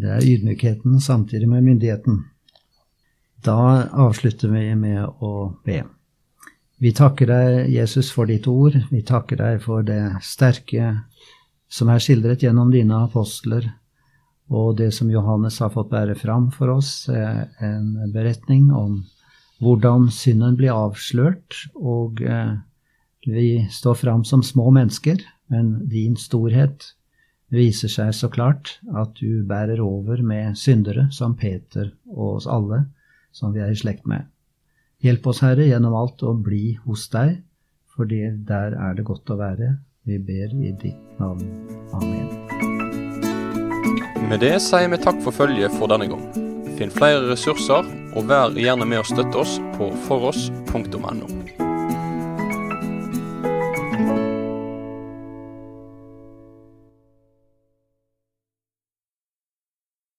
Det 0.00 0.10
er 0.16 0.24
ydmykheten 0.24 1.00
samtidig 1.00 1.48
med 1.48 1.64
myndigheten. 1.64 2.24
Da 3.44 3.88
avslutter 3.92 4.52
vi 4.52 4.66
med 4.76 5.06
å 5.24 5.54
be. 5.64 5.82
Vi 6.80 6.92
takker 6.96 7.28
deg, 7.28 7.70
Jesus, 7.72 8.08
for 8.12 8.28
ditt 8.28 8.46
ord. 8.48 8.76
Vi 8.90 9.02
takker 9.04 9.36
deg 9.40 9.60
for 9.64 9.84
det 9.84 10.00
sterke 10.24 10.94
som 11.70 11.90
er 11.92 12.02
skildret 12.02 12.42
gjennom 12.42 12.72
dine 12.72 13.04
apostler, 13.04 13.68
og 14.50 14.78
det 14.80 14.90
som 14.96 15.10
Johannes 15.12 15.60
har 15.62 15.70
fått 15.70 15.92
bære 15.92 16.16
fram 16.18 16.48
for 16.54 16.72
oss, 16.72 17.06
er 17.08 17.46
en 17.62 18.10
beretning 18.14 18.72
om 18.74 19.04
hvordan 19.60 20.08
synden 20.10 20.56
blir 20.58 20.74
avslørt, 20.74 21.60
og 21.76 22.22
eh, 22.24 22.56
vi 23.26 23.66
står 23.70 23.94
fram 23.94 24.24
som 24.24 24.42
små 24.42 24.70
mennesker, 24.70 25.20
men 25.50 25.88
din 25.88 26.16
storhet 26.16 26.94
viser 27.50 27.90
seg 27.90 28.14
så 28.14 28.30
klart 28.30 28.78
at 28.96 29.16
du 29.18 29.42
bærer 29.46 29.82
over 29.82 30.22
med 30.22 30.58
syndere 30.58 31.08
som 31.12 31.34
Peter 31.36 31.90
og 32.14 32.36
oss 32.38 32.46
alle 32.46 32.84
som 33.34 33.54
vi 33.54 33.62
er 33.62 33.74
i 33.74 33.78
slekt 33.78 34.06
med. 34.08 34.28
Hjelp 35.00 35.26
oss, 35.32 35.40
Herre, 35.44 35.66
gjennom 35.66 35.96
alt 35.96 36.22
å 36.22 36.34
bli 36.36 36.76
hos 36.84 37.08
deg, 37.12 37.40
for 37.90 38.06
der 38.06 38.76
er 38.76 38.96
det 38.96 39.06
godt 39.08 39.32
å 39.32 39.38
være. 39.40 39.74
Vi 40.08 40.18
ber 40.18 40.52
i 40.60 40.72
ditt 40.80 41.20
navn. 41.20 41.44
Amen. 41.96 42.28
Med 44.30 44.44
det 44.44 44.54
sier 44.62 44.90
vi 44.92 45.00
takk 45.02 45.18
for 45.24 45.34
følget 45.34 45.74
for 45.80 45.90
denne 45.90 46.08
gang. 46.10 46.22
Finn 46.78 46.92
flere 46.94 47.26
ressurser, 47.32 47.88
og 48.14 48.28
vær 48.30 48.54
gjerne 48.56 48.86
med 48.88 49.02
å 49.02 49.08
støtte 49.08 49.42
oss 49.42 49.58
på 49.76 49.90
foross.no. 50.06 51.39